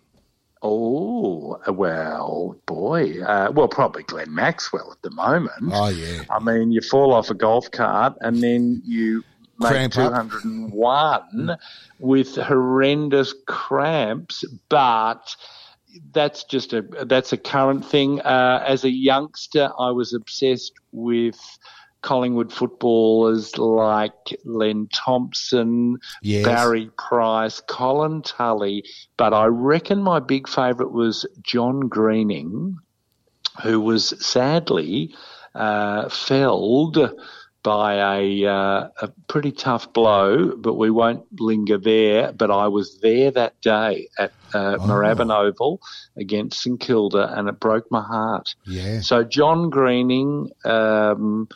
oh, 0.63 1.59
well, 1.69 2.57
boy. 2.67 3.23
Uh, 3.23 3.51
well, 3.53 3.69
probably 3.69 4.03
Glenn 4.03 4.35
Maxwell 4.35 4.93
at 4.93 5.01
the 5.03 5.11
moment. 5.11 5.71
Oh 5.73 5.89
yeah. 5.89 6.23
I 6.31 6.39
mean, 6.43 6.71
you 6.73 6.81
fall 6.81 7.13
off 7.15 7.31
a 7.31 7.35
golf 7.35 7.71
cart 7.71 8.15
and 8.21 8.43
then 8.43 8.83
you 8.85 9.25
make 9.59 9.93
Cramp 9.93 9.97
up. 9.99 10.31
201 10.43 11.57
with 11.99 12.37
horrendous 12.37 13.35
cramps, 13.47 14.45
but 14.69 15.35
that's 16.13 16.45
just 16.45 16.73
a 16.73 16.83
that's 17.07 17.33
a 17.33 17.37
current 17.37 17.85
thing. 17.85 18.21
Uh, 18.21 18.63
as 18.67 18.85
a 18.85 18.91
youngster, 18.91 19.71
I 19.79 19.91
was 19.91 20.13
obsessed 20.13 20.73
with 20.93 21.39
Collingwood 22.03 22.53
footballers 22.53 23.59
like 23.59 24.13
Len 24.45 24.89
Thompson, 24.93 25.99
Yes. 26.23 26.45
Barry 26.45 26.91
Price, 26.97 27.61
Colin 27.61 28.23
Tully, 28.23 28.85
but 29.17 29.35
I 29.35 29.47
reckon 29.47 30.03
my 30.03 30.21
big 30.21 30.49
favourite 30.49 30.93
was 30.93 31.27
John 31.43 31.81
Greening, 31.81 32.77
who 33.63 33.81
was 33.81 34.15
sadly 34.25 35.13
uh, 35.55 36.09
felled 36.09 36.99
by 37.63 38.17
a, 38.19 38.45
uh, 38.47 38.89
a 39.03 39.09
pretty 39.29 39.53
tough 39.53 39.93
blow, 39.93 40.55
but 40.57 40.75
we 40.75 40.91
won't 40.91 41.25
linger 41.41 41.77
there. 41.79 42.33
But 42.33 42.51
I 42.51 42.69
was 42.69 42.99
there 43.01 43.31
that 43.33 43.61
day 43.61 44.09
at 44.19 44.33
uh, 44.55 44.77
Oh. 44.81 44.87
Moorabbin 44.87 45.35
Oval 45.37 45.81
against 46.17 46.63
St 46.63 46.79
Kilda, 46.81 47.35
and 47.37 47.49
it 47.49 47.59
broke 47.61 47.91
my 47.91 48.03
heart. 48.03 48.55
Yeah. 48.65 49.01
So 49.01 49.25
John 49.25 49.71
Greening, 49.71 50.51
um, 50.65 51.49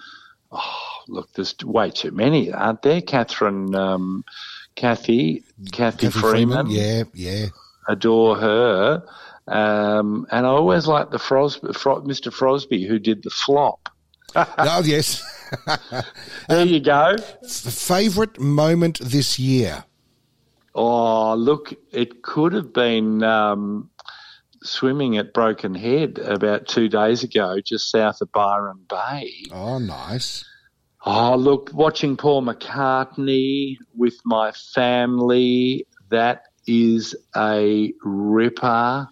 oh, 0.51 0.83
look, 1.09 1.33
there's 1.35 1.55
way 1.65 1.91
too 1.91 2.11
many, 2.11 2.53
aren't 2.53 2.83
there? 2.83 3.01
Catherine, 3.01 3.75
um, 3.75 4.25
Kathy, 4.75 5.45
Kathy, 5.73 6.07
Kathy 6.09 6.11
Freeman, 6.21 6.67
Yeah, 6.69 7.05
yeah. 7.15 7.47
adore 7.89 8.37
her. 8.37 9.05
Um, 9.49 10.27
and 10.31 10.47
I 10.47 10.49
always 10.51 10.87
like 10.87 11.11
the 11.11 11.19
Fros- 11.19 11.59
Fro- 11.77 12.03
Mr. 12.03 12.33
Frosby 12.33 12.87
who 12.87 12.99
did 12.99 13.23
the 13.23 13.31
flop. 13.31 13.89
oh, 14.37 14.83
yes. 14.85 15.23
There 16.49 16.65
you 16.65 16.81
go. 16.81 17.17
Favorite 17.47 18.39
moment 18.39 18.99
this 19.01 19.39
year? 19.39 19.85
Oh, 20.75 21.35
look, 21.35 21.75
it 21.91 22.23
could 22.23 22.53
have 22.55 22.73
been 22.73 23.23
um, 23.23 23.91
swimming 24.63 25.19
at 25.19 25.35
Broken 25.35 25.75
Head 25.75 26.19
about 26.19 26.67
two 26.67 26.89
days 26.89 27.23
ago, 27.23 27.61
just 27.61 27.91
south 27.91 28.21
of 28.21 28.33
Byron 28.33 28.81
Bay. 28.89 29.31
Oh, 29.53 29.79
nice. 29.79 30.45
Oh, 31.05 31.37
look, 31.37 31.71
watching 31.75 32.17
Paul 32.17 32.43
McCartney 32.43 33.77
with 33.95 34.15
my 34.25 34.53
family, 34.53 35.87
that 36.11 36.45
is 36.67 37.15
a 37.37 37.93
ripper. 38.05 39.09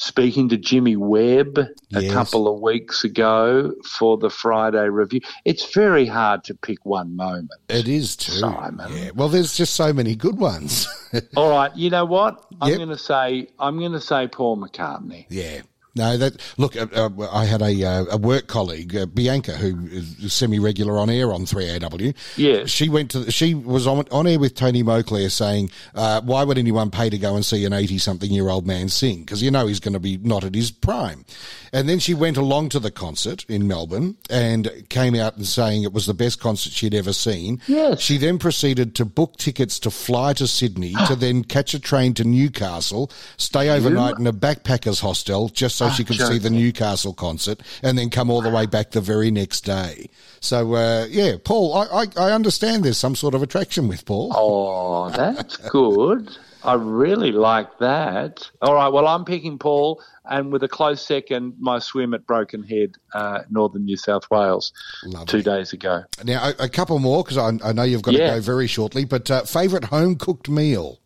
Speaking 0.00 0.48
to 0.50 0.56
Jimmy 0.56 0.94
Webb 0.94 1.58
a 1.58 1.68
Yes. 1.90 2.12
couple 2.12 2.46
of 2.46 2.60
weeks 2.60 3.02
ago 3.02 3.72
for 3.84 4.16
the 4.16 4.30
Friday 4.30 4.88
review. 4.88 5.20
It's 5.44 5.74
very 5.74 6.06
hard 6.06 6.44
to 6.44 6.54
pick 6.54 6.86
one 6.86 7.16
moment. 7.16 7.50
It 7.68 7.88
is 7.88 8.14
too. 8.14 8.30
Simon. 8.32 8.92
Yeah. 8.96 9.10
Well, 9.16 9.28
there's 9.28 9.56
just 9.56 9.74
so 9.74 9.92
many 9.92 10.14
good 10.14 10.38
ones. 10.38 10.86
All 11.36 11.50
right, 11.50 11.74
you 11.76 11.90
know 11.90 12.04
what? 12.04 12.44
I'm 12.60 12.68
Yep. 12.68 12.76
going 12.78 12.88
to 12.90 12.98
say 12.98 13.48
I'm 13.58 13.78
going 13.80 13.92
to 13.92 14.00
say 14.00 14.28
Paul 14.28 14.56
McCartney. 14.58 15.26
Yeah. 15.30 15.62
No, 15.98 16.16
that 16.16 16.40
look. 16.56 16.76
Uh, 16.76 16.86
uh, 16.94 17.28
I 17.32 17.44
had 17.44 17.60
a 17.60 17.84
uh, 17.84 18.04
a 18.12 18.16
work 18.16 18.46
colleague, 18.46 18.94
uh, 18.94 19.06
Bianca, 19.06 19.52
who 19.52 19.86
is 19.88 20.32
semi 20.32 20.60
regular 20.60 20.98
on 20.98 21.10
air 21.10 21.32
on 21.32 21.44
Three 21.44 21.68
AW. 21.68 22.12
Yes. 22.36 22.70
she 22.70 22.88
went 22.88 23.10
to. 23.10 23.30
She 23.32 23.54
was 23.54 23.86
on 23.86 24.06
on 24.10 24.26
air 24.28 24.38
with 24.38 24.54
Tony 24.54 24.84
Moclair 24.84 25.30
saying, 25.30 25.70
uh, 25.94 26.20
"Why 26.22 26.44
would 26.44 26.56
anyone 26.56 26.90
pay 26.90 27.10
to 27.10 27.18
go 27.18 27.34
and 27.34 27.44
see 27.44 27.64
an 27.64 27.72
eighty 27.72 27.98
something 27.98 28.30
year 28.30 28.48
old 28.48 28.66
man 28.66 28.88
sing? 28.88 29.20
Because 29.20 29.42
you 29.42 29.50
know 29.50 29.66
he's 29.66 29.80
going 29.80 29.94
to 29.94 30.00
be 30.00 30.18
not 30.18 30.44
at 30.44 30.54
his 30.54 30.70
prime." 30.70 31.24
And 31.72 31.88
then 31.88 31.98
she 31.98 32.14
went 32.14 32.36
along 32.36 32.70
to 32.70 32.78
the 32.80 32.90
concert 32.90 33.44
in 33.48 33.66
Melbourne 33.66 34.16
and 34.30 34.70
came 34.88 35.14
out 35.14 35.36
and 35.36 35.46
saying 35.46 35.82
it 35.82 35.92
was 35.92 36.06
the 36.06 36.14
best 36.14 36.40
concert 36.40 36.72
she'd 36.72 36.94
ever 36.94 37.12
seen. 37.12 37.60
Yes. 37.66 38.00
She 38.00 38.16
then 38.16 38.38
proceeded 38.38 38.94
to 38.94 39.04
book 39.04 39.36
tickets 39.36 39.78
to 39.80 39.90
fly 39.90 40.32
to 40.34 40.46
Sydney 40.46 40.94
to 41.06 41.16
then 41.16 41.44
catch 41.44 41.74
a 41.74 41.80
train 41.80 42.14
to 42.14 42.24
Newcastle, 42.24 43.10
stay 43.36 43.68
overnight 43.68 44.18
in 44.18 44.26
a 44.26 44.32
backpackers 44.32 45.00
hostel 45.00 45.48
just 45.48 45.76
so 45.76 45.87
she 45.90 46.04
could 46.04 46.16
see 46.16 46.38
the. 46.38 46.48
Newcastle 46.58 47.14
concert, 47.14 47.60
and 47.84 47.96
then 47.96 48.10
come 48.10 48.30
all 48.30 48.40
the 48.42 48.50
way 48.50 48.66
back 48.66 48.90
the 48.90 49.00
very 49.00 49.30
next 49.30 49.60
day. 49.60 50.10
So 50.40 50.74
uh, 50.74 51.06
yeah, 51.08 51.36
Paul, 51.44 51.72
I, 51.74 51.84
I, 52.02 52.06
I 52.28 52.32
understand 52.32 52.84
there's 52.84 52.98
some 52.98 53.14
sort 53.14 53.34
of 53.34 53.42
attraction 53.44 53.86
with 53.86 54.04
Paul. 54.04 54.32
Oh, 54.34 55.08
that's 55.10 55.56
good. 55.68 56.36
I 56.64 56.74
really 56.74 57.30
like 57.30 57.78
that. 57.78 58.50
All 58.60 58.74
right, 58.74 58.88
well, 58.88 59.06
I'm 59.06 59.24
picking 59.24 59.58
Paul, 59.58 60.02
and 60.24 60.50
with 60.52 60.64
a 60.64 60.68
close 60.68 61.00
second, 61.06 61.54
my 61.60 61.78
swim 61.78 62.12
at 62.12 62.26
Broken 62.26 62.64
Head, 62.64 62.96
uh, 63.14 63.42
northern 63.50 63.84
New 63.84 63.96
South 63.96 64.28
Wales, 64.30 64.72
Lovely. 65.04 65.26
two 65.26 65.42
days 65.42 65.72
ago. 65.72 66.02
Now 66.24 66.48
a, 66.58 66.64
a 66.64 66.68
couple 66.68 66.98
more 66.98 67.22
because 67.22 67.38
I, 67.38 67.52
I 67.68 67.72
know 67.72 67.84
you've 67.84 68.02
got 68.02 68.14
Yeah. 68.14 68.30
to 68.30 68.34
go 68.36 68.40
very 68.40 68.66
shortly. 68.66 69.04
But 69.04 69.30
uh, 69.30 69.42
favorite 69.44 69.84
home 69.84 70.16
cooked 70.16 70.48
meal? 70.48 70.98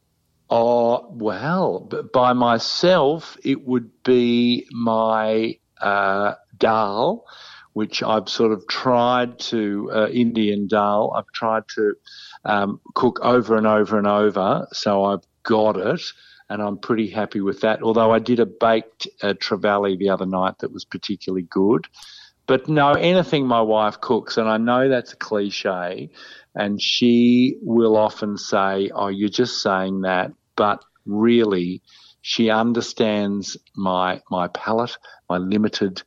Oh, 0.55 1.07
well, 1.09 1.89
by 2.13 2.35
myself, 2.35 3.39
it 3.43 3.67
would 3.67 3.91
be 4.05 4.67
my 4.71 5.57
uh, 5.81 6.35
dal, 6.59 7.25
which 7.73 8.03
I've 8.03 8.29
sort 8.29 8.53
of 8.53 8.67
tried 8.69 9.39
to, 9.49 9.91
uh, 9.91 10.09
Indian 10.09 10.69
dal, 10.69 11.15
I've 11.17 11.33
tried 11.33 11.63
to 11.77 11.95
um, 12.45 12.83
cook 12.95 13.19
over 13.23 13.57
and 13.57 13.67
over 13.67 13.97
and 13.97 14.07
over. 14.07 14.69
So 14.73 15.05
I've 15.05 15.25
got 15.43 15.79
it, 15.79 16.03
and 16.51 16.61
I'm 16.61 16.77
pretty 16.77 17.09
happy 17.09 17.41
with 17.41 17.63
that. 17.63 17.83
Although 17.83 18.13
I 18.13 18.19
did 18.19 18.39
a 18.39 18.45
baked 18.45 19.09
uh, 19.23 19.33
trevally 19.33 19.99
the 19.99 20.11
other 20.11 20.27
night 20.27 20.59
that 20.59 20.71
was 20.71 20.85
particularly 20.85 21.47
good. 21.49 21.87
But 22.47 22.69
no, 22.69 22.93
anything 22.93 23.47
my 23.47 23.63
wife 23.63 24.03
cooks, 24.03 24.37
and 24.37 24.51
I 24.51 24.59
know 24.59 24.91
that's 24.91 25.15
a 25.15 25.17
cliche, 25.17 26.11
and 26.55 26.79
she 26.79 27.57
will 27.63 27.97
often 27.97 28.37
say, 28.37 28.91
Oh, 28.95 29.09
you're 29.09 29.31
just 29.31 29.63
saying 29.63 30.03
that. 30.03 30.33
But 30.57 30.85
really, 31.07 31.83
she 32.21 32.51
understands 32.51 33.57
my 33.77 34.21
my 34.31 34.49
palate, 34.49 34.97
my 35.29 35.39
limited 35.39 36.03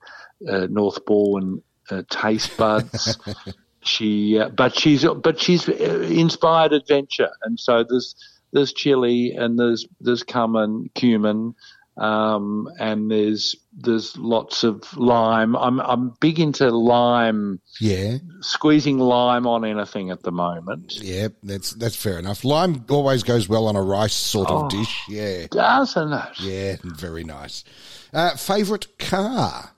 uh, 0.50 0.68
North 0.70 1.06
Bourne 1.06 1.62
uh, 1.90 2.04
taste 2.10 2.56
buds. 2.58 3.18
she, 3.82 4.40
uh, 4.40 4.50
but 4.50 4.78
she's 4.78 5.06
but 5.06 5.40
she's 5.40 5.68
uh, 5.68 5.74
inspired 6.10 6.74
adventure, 6.74 7.30
and 7.44 7.60
so 7.60 7.84
there's 7.88 8.16
there's 8.54 8.74
chili 8.74 9.32
and 9.32 9.60
there's 9.60 9.86
there's 10.00 10.24
cumin, 10.24 10.90
cumin, 10.96 11.54
um, 11.98 12.68
and 12.80 13.10
there's 13.10 13.56
there's 13.78 14.18
lots 14.18 14.64
of 14.64 14.84
lime. 14.98 15.56
I'm 15.56 15.80
I'm 15.80 16.14
big 16.20 16.40
into 16.40 16.70
lime, 16.70 17.60
Yeah, 17.80 18.18
squeezing 18.42 19.00
lime 19.00 19.48
on 19.48 19.64
anything 19.66 20.10
at 20.12 20.24
the 20.24 20.32
moment. 20.32 20.96
yeah, 21.02 21.30
that's 21.44 21.72
that's 21.72 21.96
fair 21.96 22.20
enough. 22.20 22.44
Lime 22.44 22.84
always 22.90 23.24
goes 23.24 23.48
well 23.48 23.68
on 23.68 23.76
a 23.76 23.82
rice 23.82 24.14
sort 24.14 24.50
of 24.50 24.70
dish. 24.70 25.02
Yeah, 25.08 25.48
Doesn't 25.52 26.14
it? 26.14 26.40
yeah, 26.40 26.76
very 26.84 27.24
nice. 27.24 27.64
Uh, 28.14 28.36
favorite 28.36 28.98
car? 29.00 29.72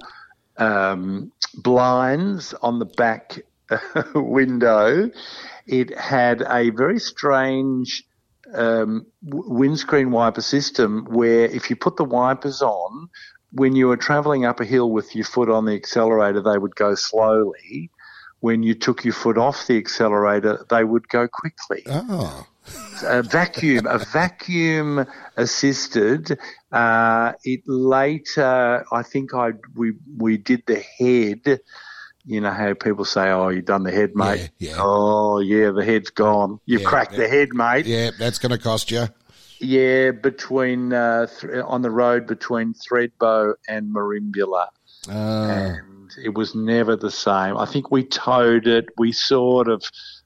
um, 0.56 1.32
blinds 1.54 2.54
on 2.54 2.78
the 2.78 2.86
back 2.86 3.40
window. 4.14 5.10
It 5.66 5.98
had 5.98 6.42
a 6.42 6.70
very 6.70 7.00
strange 7.00 8.04
um, 8.54 9.06
w- 9.24 9.52
windscreen 9.52 10.10
wiper 10.10 10.42
system 10.42 11.06
where 11.06 11.46
if 11.46 11.70
you 11.70 11.76
put 11.76 11.96
the 11.96 12.04
wipers 12.04 12.62
on, 12.62 13.08
when 13.52 13.74
you 13.74 13.88
were 13.88 13.96
traveling 13.96 14.44
up 14.44 14.60
a 14.60 14.64
hill 14.64 14.90
with 14.90 15.14
your 15.14 15.24
foot 15.24 15.48
on 15.48 15.64
the 15.64 15.74
accelerator, 15.74 16.42
they 16.42 16.58
would 16.58 16.76
go 16.76 16.94
slowly. 16.94 17.90
When 18.40 18.62
you 18.62 18.74
took 18.74 19.04
your 19.04 19.14
foot 19.14 19.38
off 19.38 19.66
the 19.66 19.76
accelerator, 19.78 20.64
they 20.68 20.84
would 20.84 21.08
go 21.08 21.26
quickly 21.26 21.82
Oh, 21.86 22.46
a 23.04 23.22
vacuum, 23.22 23.86
a 23.86 23.98
vacuum 23.98 25.06
assisted. 25.36 26.38
Uh, 26.70 27.32
it 27.44 27.60
later, 27.66 28.84
I 28.92 29.02
think 29.02 29.34
I 29.34 29.52
we 29.74 29.94
we 30.16 30.36
did 30.36 30.62
the 30.66 30.80
head. 30.98 31.60
You 32.24 32.40
know 32.40 32.50
how 32.50 32.74
people 32.74 33.04
say, 33.04 33.30
"Oh, 33.30 33.48
you've 33.48 33.64
done 33.64 33.84
the 33.84 33.92
head, 33.92 34.10
mate." 34.14 34.50
Yeah, 34.58 34.70
yeah. 34.70 34.76
Oh, 34.80 35.38
yeah, 35.38 35.70
the 35.70 35.84
head's 35.84 36.10
gone. 36.10 36.58
You've 36.66 36.82
Yeah, 36.82 36.88
cracked 36.88 37.16
the 37.16 37.28
head, 37.28 37.50
mate. 37.52 37.86
yeah, 37.86 38.10
that's 38.18 38.38
going 38.38 38.50
to 38.52 38.58
cost 38.58 38.90
you. 38.90 39.06
Yeah, 39.60 40.10
between 40.10 40.92
uh, 40.92 41.26
th- 41.40 41.62
on 41.64 41.82
the 41.82 41.90
road 41.90 42.26
between 42.26 42.74
Thredbo 42.74 43.54
and 43.68 43.94
Merimbula 43.94 44.66
Uh, 45.08 45.12
and 45.12 45.80
it 46.22 46.34
was 46.34 46.54
never 46.54 46.96
the 46.96 47.10
same. 47.10 47.56
I 47.56 47.66
think 47.66 47.90
we 47.90 48.04
towed 48.04 48.66
it. 48.66 48.86
We 48.98 49.12
sort 49.12 49.68
of 49.68 49.82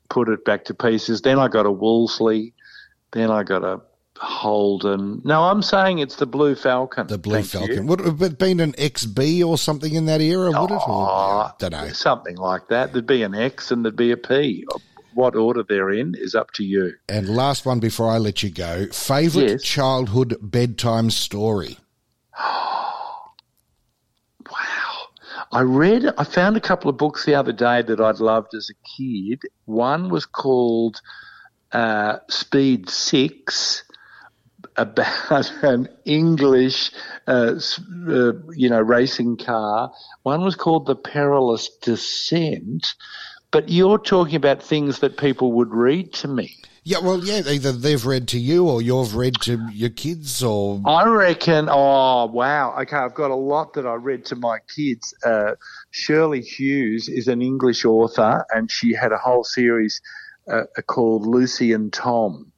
put 0.09 0.29
it 0.29 0.45
back 0.45 0.64
to 0.66 0.75
pieces. 0.75 1.23
Then 1.23 1.38
I 1.38 1.49
got 1.49 1.66
a 1.66 1.71
Wolseley. 1.71 2.53
Then 3.12 3.31
I 3.31 3.43
got 3.43 3.64
a 3.64 3.81
Holden. 4.19 5.23
No, 5.25 5.43
I'm 5.45 5.62
saying 5.62 5.99
it's 6.01 6.16
the 6.16 6.27
Blue 6.27 6.55
Falcon. 6.55 7.07
the 7.07 7.16
Blue 7.19 7.43
Thank 7.43 7.55
you. 7.55 7.61
Falcon. 7.75 7.87
Would 7.87 8.01
it 8.01 8.19
have 8.21 8.38
been 8.38 8.61
an 8.61 8.73
XB 8.73 9.45
or 9.47 9.57
something 9.57 9.95
in 9.95 10.05
that 10.07 10.21
era? 10.21 10.51
Would 10.51 10.71
it? 10.71 10.81
Oh, 10.87 11.51
don't 11.59 11.73
know. 11.73 11.88
Something 11.88 12.37
like 12.37 12.69
that. 12.69 12.93
There'd 12.93 13.07
be 13.07 13.23
an 13.23 13.35
X 13.35 13.71
and 13.71 13.85
there'd 13.85 13.97
be 13.97 14.11
a 14.11 14.16
P. 14.16 14.66
What 15.14 15.35
order 15.35 15.62
they're 15.66 15.90
in 15.90 16.14
is 16.16 16.35
up 16.35 16.53
to 16.53 16.64
you. 16.64 16.93
And 17.09 17.29
last 17.31 17.64
one 17.66 17.81
before 17.81 18.11
I 18.11 18.19
let 18.19 18.43
you 18.43 18.51
go. 18.51 18.87
Favorite 18.93 19.51
Yes. 19.51 19.62
childhood 19.62 20.37
bedtime 20.40 21.11
story? 21.11 21.79
I 25.53 25.63
read, 25.63 26.05
I 26.17 26.25
found 26.25 26.57
a 26.57 26.61
couple 26.61 26.91
of 26.91 26.97
books 26.97 27.25
the 27.25 27.35
other 27.35 27.53
day 27.53 27.83
that 27.83 28.01
I'd 28.01 28.21
loved 28.21 28.55
as 28.55 28.71
a 28.71 28.89
kid. 28.97 29.43
One 29.65 30.09
was 30.09 30.25
called 30.25 31.01
uh, 31.73 32.19
Speed 32.29 32.89
Six, 32.89 33.85
about 34.77 35.53
an 35.63 35.89
English, 36.05 36.91
uh, 37.27 37.55
uh, 38.09 38.33
you 38.53 38.69
know, 38.69 38.81
racing 38.81 39.37
car. 39.37 39.93
One 40.23 40.43
was 40.43 40.55
called 40.55 40.87
the 40.87 40.97
Perilous 40.97 41.69
Descent. 41.83 42.95
But 43.51 43.69
you're 43.69 43.99
talking 43.99 44.37
about 44.37 44.63
things 44.63 45.01
that 45.01 45.17
people 45.17 45.53
would 45.53 45.73
read 45.73 46.13
to 46.15 46.29
me. 46.29 46.57
Yeah, 46.83 46.99
well, 47.01 47.23
yeah, 47.23 47.43
either 47.47 47.73
they've 47.73 48.05
read 48.07 48.29
to 48.29 48.39
you 48.39 48.67
or 48.67 48.81
you've 48.81 49.15
read 49.15 49.35
to 49.43 49.69
your 49.71 49.91
kids 49.91 50.43
or. 50.43 50.81
I 50.87 51.07
reckon, 51.07 51.69
oh, 51.71 52.27
wow. 52.27 52.75
Okay, 52.81 52.97
I've 52.97 53.15
got 53.15 53.31
a 53.31 53.37
lot 53.37 53.75
that 53.75 53.87
I 53.87 53.95
read 53.95 54.25
to 54.27 54.37
my 54.37 54.59
kids. 54.75 55.15
Uh, 55.25 55.57
Shirley 55.91 56.41
Hughes 56.41 57.09
is 57.09 57.29
an 57.29 57.43
English 57.43 57.85
author, 57.85 58.47
and 58.51 58.71
she 58.71 58.95
had 58.95 59.13
a 59.13 59.19
whole 59.19 59.45
series 59.45 60.01
uh, 60.51 60.63
called 60.87 61.27
Lucy 61.27 61.73
and 61.73 61.93
Tom. 61.93 62.51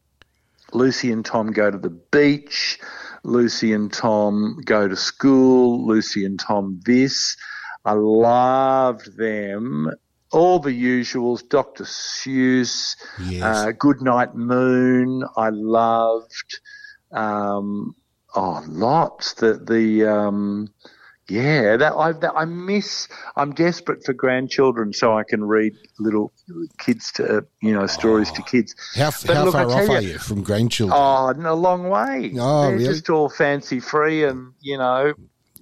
Lucy 0.73 1.11
and 1.11 1.25
Tom 1.25 1.51
go 1.51 1.71
to 1.71 1.79
the 1.79 1.91
beach. 1.91 2.79
Lucy 3.25 3.73
and 3.73 3.93
Tom 3.93 4.61
go 4.65 4.87
to 4.87 4.97
school. 4.97 5.85
Lucy 5.85 6.25
and 6.25 6.39
Tom 6.39 6.81
this. 6.85 7.37
I 7.85 7.93
loved 7.93 9.17
them 9.17 9.91
all 10.33 10.59
the 10.59 10.71
usuals, 10.71 11.47
Dr. 11.49 11.85
Seuss, 11.85 12.97
yes. 13.21 13.42
uh, 13.42 13.73
Goodnight 13.73 14.35
Moon, 14.35 15.25
I 15.37 15.51
loved. 15.51 16.61
Um, 17.12 17.95
oh, 18.35 18.64
lots. 18.66 19.35
The, 19.35 19.55
the, 19.55 20.07
um, 20.07 20.73
yeah, 21.29 21.77
that 21.77 21.95
I, 21.95 22.12
that 22.12 22.33
I 22.35 22.45
miss. 22.47 23.09
I'm 23.37 23.53
desperate 23.53 24.05
for 24.05 24.12
grandchildren 24.12 24.92
so 24.92 25.16
I 25.16 25.23
can 25.23 25.45
read 25.45 25.75
little 25.99 26.33
kids 26.79 27.12
to 27.12 27.47
you 27.61 27.73
know 27.73 27.87
stories 27.87 28.29
oh, 28.33 28.37
to 28.37 28.42
kids. 28.42 28.75
How, 28.95 29.11
how 29.11 29.45
look, 29.45 29.53
far 29.53 29.71
off 29.71 29.88
you, 29.88 29.95
are 29.95 30.01
you 30.01 30.18
from 30.18 30.42
grandchildren? 30.42 30.99
Oh, 31.01 31.33
a 31.33 31.55
long 31.55 31.88
way. 31.88 32.33
Oh, 32.38 32.62
They're 32.62 32.77
really? 32.77 32.85
just 32.85 33.09
all 33.09 33.29
fancy 33.29 33.81
free 33.81 34.25
and 34.25 34.53
you 34.61 34.77
know 34.77 35.14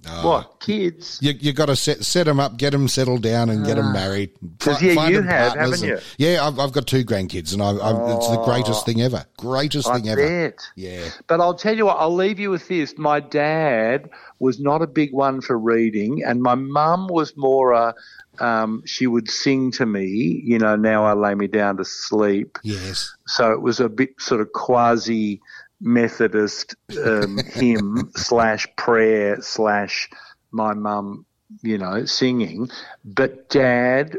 Oh. 0.07 0.27
What 0.27 0.59
kids? 0.59 1.19
You 1.21 1.33
you 1.39 1.53
got 1.53 1.67
to 1.67 1.75
set 1.75 2.03
set 2.03 2.25
them 2.25 2.39
up, 2.39 2.57
get 2.57 2.71
them 2.71 2.87
settled 2.87 3.21
down, 3.21 3.49
and 3.49 3.65
get 3.65 3.75
them 3.75 3.87
ah. 3.87 3.93
married. 3.93 4.31
Because 4.41 4.81
yeah, 4.81 5.07
you 5.07 5.21
have, 5.21 5.55
haven't 5.55 5.83
you? 5.83 5.99
yeah, 6.17 6.45
I've, 6.45 6.57
I've 6.57 6.71
got 6.71 6.87
two 6.87 7.05
grandkids, 7.05 7.53
and 7.53 7.61
I, 7.61 7.69
oh, 7.69 8.17
it's 8.17 8.27
the 8.29 8.41
greatest 8.43 8.85
thing 8.85 9.01
ever. 9.01 9.25
Greatest 9.37 9.87
I 9.87 9.95
thing 9.95 10.05
bet. 10.05 10.17
ever. 10.17 10.55
Yeah. 10.75 11.09
But 11.27 11.39
I'll 11.39 11.53
tell 11.53 11.77
you 11.77 11.85
what. 11.85 11.97
I'll 11.97 12.15
leave 12.15 12.39
you 12.39 12.49
with 12.49 12.67
this. 12.67 12.97
My 12.97 13.19
dad 13.19 14.09
was 14.39 14.59
not 14.59 14.81
a 14.81 14.87
big 14.87 15.13
one 15.13 15.39
for 15.39 15.57
reading, 15.57 16.23
and 16.25 16.41
my 16.41 16.55
mum 16.55 17.07
was 17.07 17.37
more 17.37 17.73
a. 17.73 17.93
Um, 18.39 18.81
she 18.85 19.05
would 19.05 19.29
sing 19.29 19.71
to 19.73 19.85
me, 19.85 20.41
you 20.43 20.57
know, 20.57 20.75
now 20.75 21.03
I 21.03 21.13
lay 21.13 21.35
me 21.35 21.47
down 21.47 21.77
to 21.77 21.85
sleep. 21.85 22.57
Yes. 22.63 23.13
So 23.27 23.51
it 23.51 23.61
was 23.61 23.79
a 23.79 23.89
bit 23.89 24.19
sort 24.19 24.41
of 24.41 24.51
quasi 24.53 25.41
Methodist 25.81 26.75
um, 27.03 27.39
hymn 27.39 28.11
slash 28.15 28.67
prayer 28.75 29.41
slash 29.41 30.09
my 30.51 30.73
mum, 30.73 31.25
you 31.63 31.77
know, 31.77 32.05
singing. 32.05 32.69
But 33.03 33.49
dad, 33.49 34.17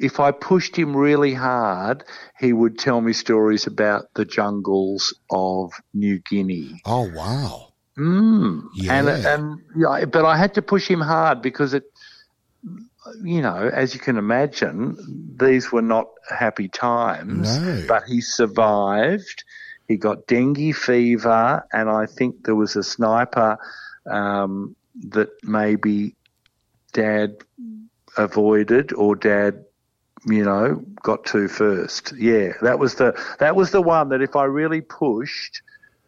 if 0.00 0.18
I 0.18 0.32
pushed 0.32 0.76
him 0.76 0.96
really 0.96 1.34
hard, 1.34 2.04
he 2.38 2.52
would 2.52 2.78
tell 2.78 3.00
me 3.00 3.12
stories 3.12 3.66
about 3.66 4.06
the 4.14 4.24
jungles 4.24 5.14
of 5.30 5.72
New 5.92 6.18
Guinea. 6.18 6.80
Oh 6.84 7.10
wow! 7.14 7.72
Mm. 7.96 8.68
Yeah. 8.74 8.94
And 8.94 9.08
and 9.08 9.60
yeah, 9.76 10.04
but 10.06 10.24
I 10.24 10.36
had 10.36 10.54
to 10.54 10.62
push 10.62 10.88
him 10.88 11.00
hard 11.00 11.42
because 11.42 11.74
it, 11.74 11.84
you 13.22 13.42
know, 13.42 13.70
as 13.72 13.94
you 13.94 14.00
can 14.00 14.16
imagine, 14.16 14.96
these 15.36 15.70
were 15.70 15.82
not 15.82 16.08
happy 16.28 16.68
times. 16.68 17.58
No. 17.58 17.84
But 17.86 18.04
he 18.04 18.20
survived 18.20 19.44
he 19.88 19.96
got 19.96 20.26
dengue 20.26 20.74
fever, 20.74 21.64
and 21.72 21.90
I 21.90 22.06
think 22.06 22.44
there 22.44 22.54
was 22.54 22.76
a 22.76 22.82
sniper 22.82 23.58
um, 24.10 24.76
that 25.08 25.28
maybe 25.42 26.14
dad 26.92 27.36
avoided 28.16 28.92
or 28.92 29.16
dad 29.16 29.64
you 30.26 30.44
know 30.44 30.84
got 31.02 31.24
to 31.26 31.48
first. 31.48 32.12
Yeah 32.16 32.52
that 32.62 32.78
was 32.78 32.94
the 32.94 33.18
that 33.38 33.56
was 33.56 33.70
the 33.70 33.82
one 33.82 34.10
that 34.10 34.22
if 34.22 34.36
i 34.36 34.44
really 34.44 34.80
pushed 34.80 35.62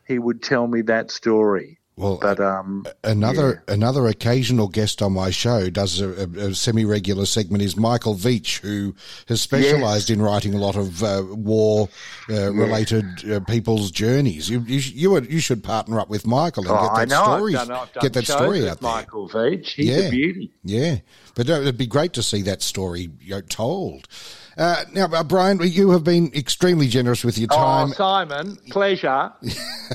he 0.06 0.18
would 0.18 0.42
tell 0.42 0.66
me 0.66 0.82
that 0.82 1.10
story 1.10 1.78
well, 1.96 2.18
but 2.20 2.40
um, 2.40 2.84
another 3.04 3.62
yeah. 3.68 3.74
another 3.74 4.08
occasional 4.08 4.66
guest 4.66 5.00
on 5.00 5.12
my 5.12 5.30
show 5.30 5.70
does 5.70 6.00
a, 6.00 6.08
a, 6.08 6.48
a 6.48 6.54
semi 6.54 6.84
regular 6.84 7.24
segment 7.24 7.62
is 7.62 7.76
Michael 7.76 8.16
Veitch, 8.16 8.58
who 8.60 8.96
has 9.28 9.40
specialised 9.40 10.08
yes. 10.08 10.16
in 10.16 10.22
writing 10.22 10.54
a 10.54 10.58
lot 10.58 10.74
of 10.74 11.04
uh, 11.04 11.22
war 11.28 11.88
uh, 12.28 12.52
related 12.52 13.04
uh, 13.30 13.38
people's 13.40 13.92
journeys. 13.92 14.50
You 14.50 14.60
you, 14.62 14.78
you, 14.78 15.20
you 15.22 15.38
should 15.38 15.62
partner 15.62 16.00
up 16.00 16.08
with 16.08 16.26
Michael 16.26 16.64
and 16.64 16.72
oh, 16.72 16.96
get 16.96 17.08
that 17.08 17.24
story 17.24 17.52
get 18.00 18.12
that 18.12 18.26
story 18.26 18.68
out 18.68 18.80
there. 18.80 18.90
Michael 18.90 19.28
Veitch, 19.28 19.74
he's 19.74 19.86
yeah. 19.86 19.98
a 19.98 20.10
beauty. 20.10 20.52
Yeah, 20.64 20.96
but 21.36 21.48
uh, 21.48 21.60
it'd 21.60 21.78
be 21.78 21.86
great 21.86 22.12
to 22.14 22.24
see 22.24 22.42
that 22.42 22.60
story 22.60 23.10
you 23.20 23.36
know, 23.36 23.40
told. 23.40 24.08
Uh, 24.56 24.84
now, 24.92 25.06
uh, 25.06 25.24
Brian, 25.24 25.58
you 25.62 25.90
have 25.90 26.04
been 26.04 26.30
extremely 26.34 26.86
generous 26.86 27.24
with 27.24 27.36
your 27.38 27.48
oh, 27.52 27.56
time. 27.56 27.88
Oh, 27.88 27.92
Simon, 27.92 28.56
pleasure. 28.70 29.32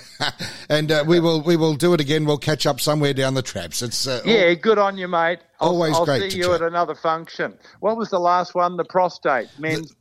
and 0.70 0.92
uh, 0.92 1.04
we 1.08 1.20
will 1.20 1.42
we 1.42 1.56
will 1.56 1.76
do 1.76 1.94
it 1.94 2.02
again. 2.02 2.26
We'll 2.26 2.38
catch 2.38 2.66
up 2.66 2.82
somewhere 2.82 3.14
down 3.14 3.36
the 3.36 3.42
traps. 3.42 3.82
It's 3.82 4.06
uh, 4.06 4.22
yeah, 4.26 4.54
good 4.56 4.78
on 4.78 4.98
you, 4.98 5.08
mate. 5.08 5.40
I'll, 5.62 5.70
always 5.70 5.96
I'll 5.96 6.06
great. 6.06 6.32
see 6.32 6.40
you 6.40 6.46
chat. 6.46 6.56
at 6.56 6.62
another 6.62 6.96
function. 6.96 7.58
What 7.80 7.98
was 7.98 8.10
the 8.10 8.20
last 8.20 8.54
one? 8.54 8.76
The 8.76 8.86
prostate 8.86 9.48
men's. 9.58 9.96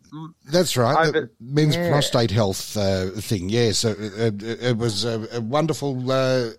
That's 0.50 0.74
right, 0.76 1.06
over, 1.06 1.20
the 1.20 1.30
men's 1.38 1.76
yeah. 1.76 1.90
prostate 1.90 2.30
health 2.30 2.76
uh, 2.78 3.10
thing. 3.10 3.50
Yeah, 3.50 3.72
so 3.72 3.90
uh, 3.90 4.30
it 4.40 4.78
was 4.78 5.04
a, 5.04 5.28
a 5.32 5.40
wonderful 5.40 6.10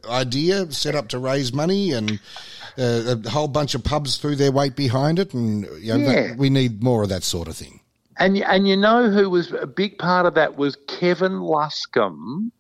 idea 0.08 0.72
set 0.72 0.96
up 0.96 1.10
to 1.10 1.20
raise 1.20 1.52
money 1.54 1.92
and. 1.92 2.20
a 2.78 3.18
whole 3.30 3.50
bunch 3.50 3.76
of 3.76 3.84
pubs 3.84 4.16
threw 4.16 4.38
their 4.38 4.54
weight 4.54 4.74
behind 4.74 5.20
it, 5.20 5.34
and 5.34 5.68
you 5.82 5.98
know, 5.98 6.12
yeah. 6.12 6.34
we 6.36 6.50
need 6.50 6.82
more 6.82 7.04
of 7.04 7.10
that 7.10 7.24
sort 7.24 7.50
of 7.50 7.58
thing. 7.58 7.82
And 8.20 8.38
and 8.38 8.68
you 8.68 8.76
know 8.76 9.10
who 9.10 9.30
was 9.30 9.54
a 9.54 9.66
big 9.66 9.98
part 9.98 10.26
of 10.26 10.36
that 10.36 10.58
was 10.58 10.78
Kevin 10.88 11.40
Luscombe, 11.40 12.52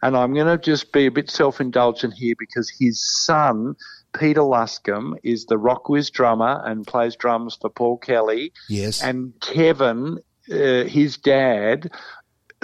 and 0.00 0.16
I'm 0.16 0.32
going 0.32 0.46
to 0.46 0.58
just 0.58 0.92
be 0.92 1.06
a 1.06 1.10
bit 1.10 1.28
self 1.28 1.60
indulgent 1.60 2.14
here 2.14 2.36
because 2.38 2.70
his 2.70 3.04
son 3.24 3.74
Peter 4.16 4.42
Luscombe 4.42 5.16
is 5.24 5.46
the 5.46 5.56
Rockwiz 5.56 6.10
drummer 6.10 6.62
and 6.64 6.86
plays 6.86 7.16
drums 7.16 7.58
for 7.60 7.68
Paul 7.68 7.98
Kelly. 7.98 8.52
Yes, 8.68 9.02
and 9.02 9.32
Kevin, 9.40 10.18
uh, 10.50 10.84
his 10.84 11.18
dad. 11.18 11.90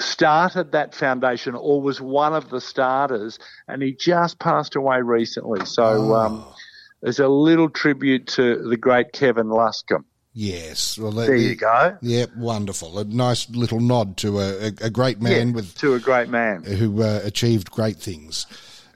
Started 0.01 0.71
that 0.71 0.95
foundation, 0.95 1.57
or 1.57 1.83
was 1.83 2.01
one 2.01 2.33
of 2.33 2.51
the 2.51 2.61
starters, 2.61 3.37
and 3.67 3.83
he 3.83 3.93
just 3.93 4.39
passed 4.39 4.77
away 4.77 5.01
recently. 5.03 5.67
So, 5.67 5.83
oh. 5.85 6.15
um, 6.15 6.45
there's 7.03 7.19
a 7.19 7.27
little 7.27 7.69
tribute 7.69 8.29
to 8.29 8.63
the 8.69 8.77
great 8.77 9.11
Kevin 9.13 9.49
Luscombe. 9.49 10.05
Yes. 10.39 10.97
Well, 10.97 11.11
there 11.11 11.35
you 11.35 11.57
go. 11.57 11.99
Yeah, 12.01 12.27
wonderful. 12.37 13.01
A 13.01 13.05
nice 13.05 13.51
little 13.51 13.81
nod 13.81 14.17
to 14.19 14.39
a, 14.39 14.67
a, 14.81 14.89
great 14.89 15.21
man 15.21 15.49
yeah, 15.49 15.55
with 15.55 15.77
to 15.79 15.95
a 15.95 15.99
great 15.99 16.29
man 16.29 16.63
who 16.63 17.03
uh, 17.03 17.23
achieved 17.25 17.73
great 17.73 17.97
things. 17.97 18.47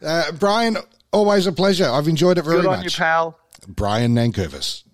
Uh, 0.01 0.31
Brian, 0.39 0.77
always 1.11 1.49
a 1.49 1.53
pleasure. 1.53 1.91
I've 1.91 2.07
enjoyed 2.07 2.39
it 2.39 2.43
very 2.43 2.59
much. 2.59 2.63
Good 2.63 2.71
much. 2.71 2.79
on 2.79 2.85
you, 2.85 2.91
pal. 2.91 3.39
Brian 3.67 4.15
Nankervis. 4.15 4.85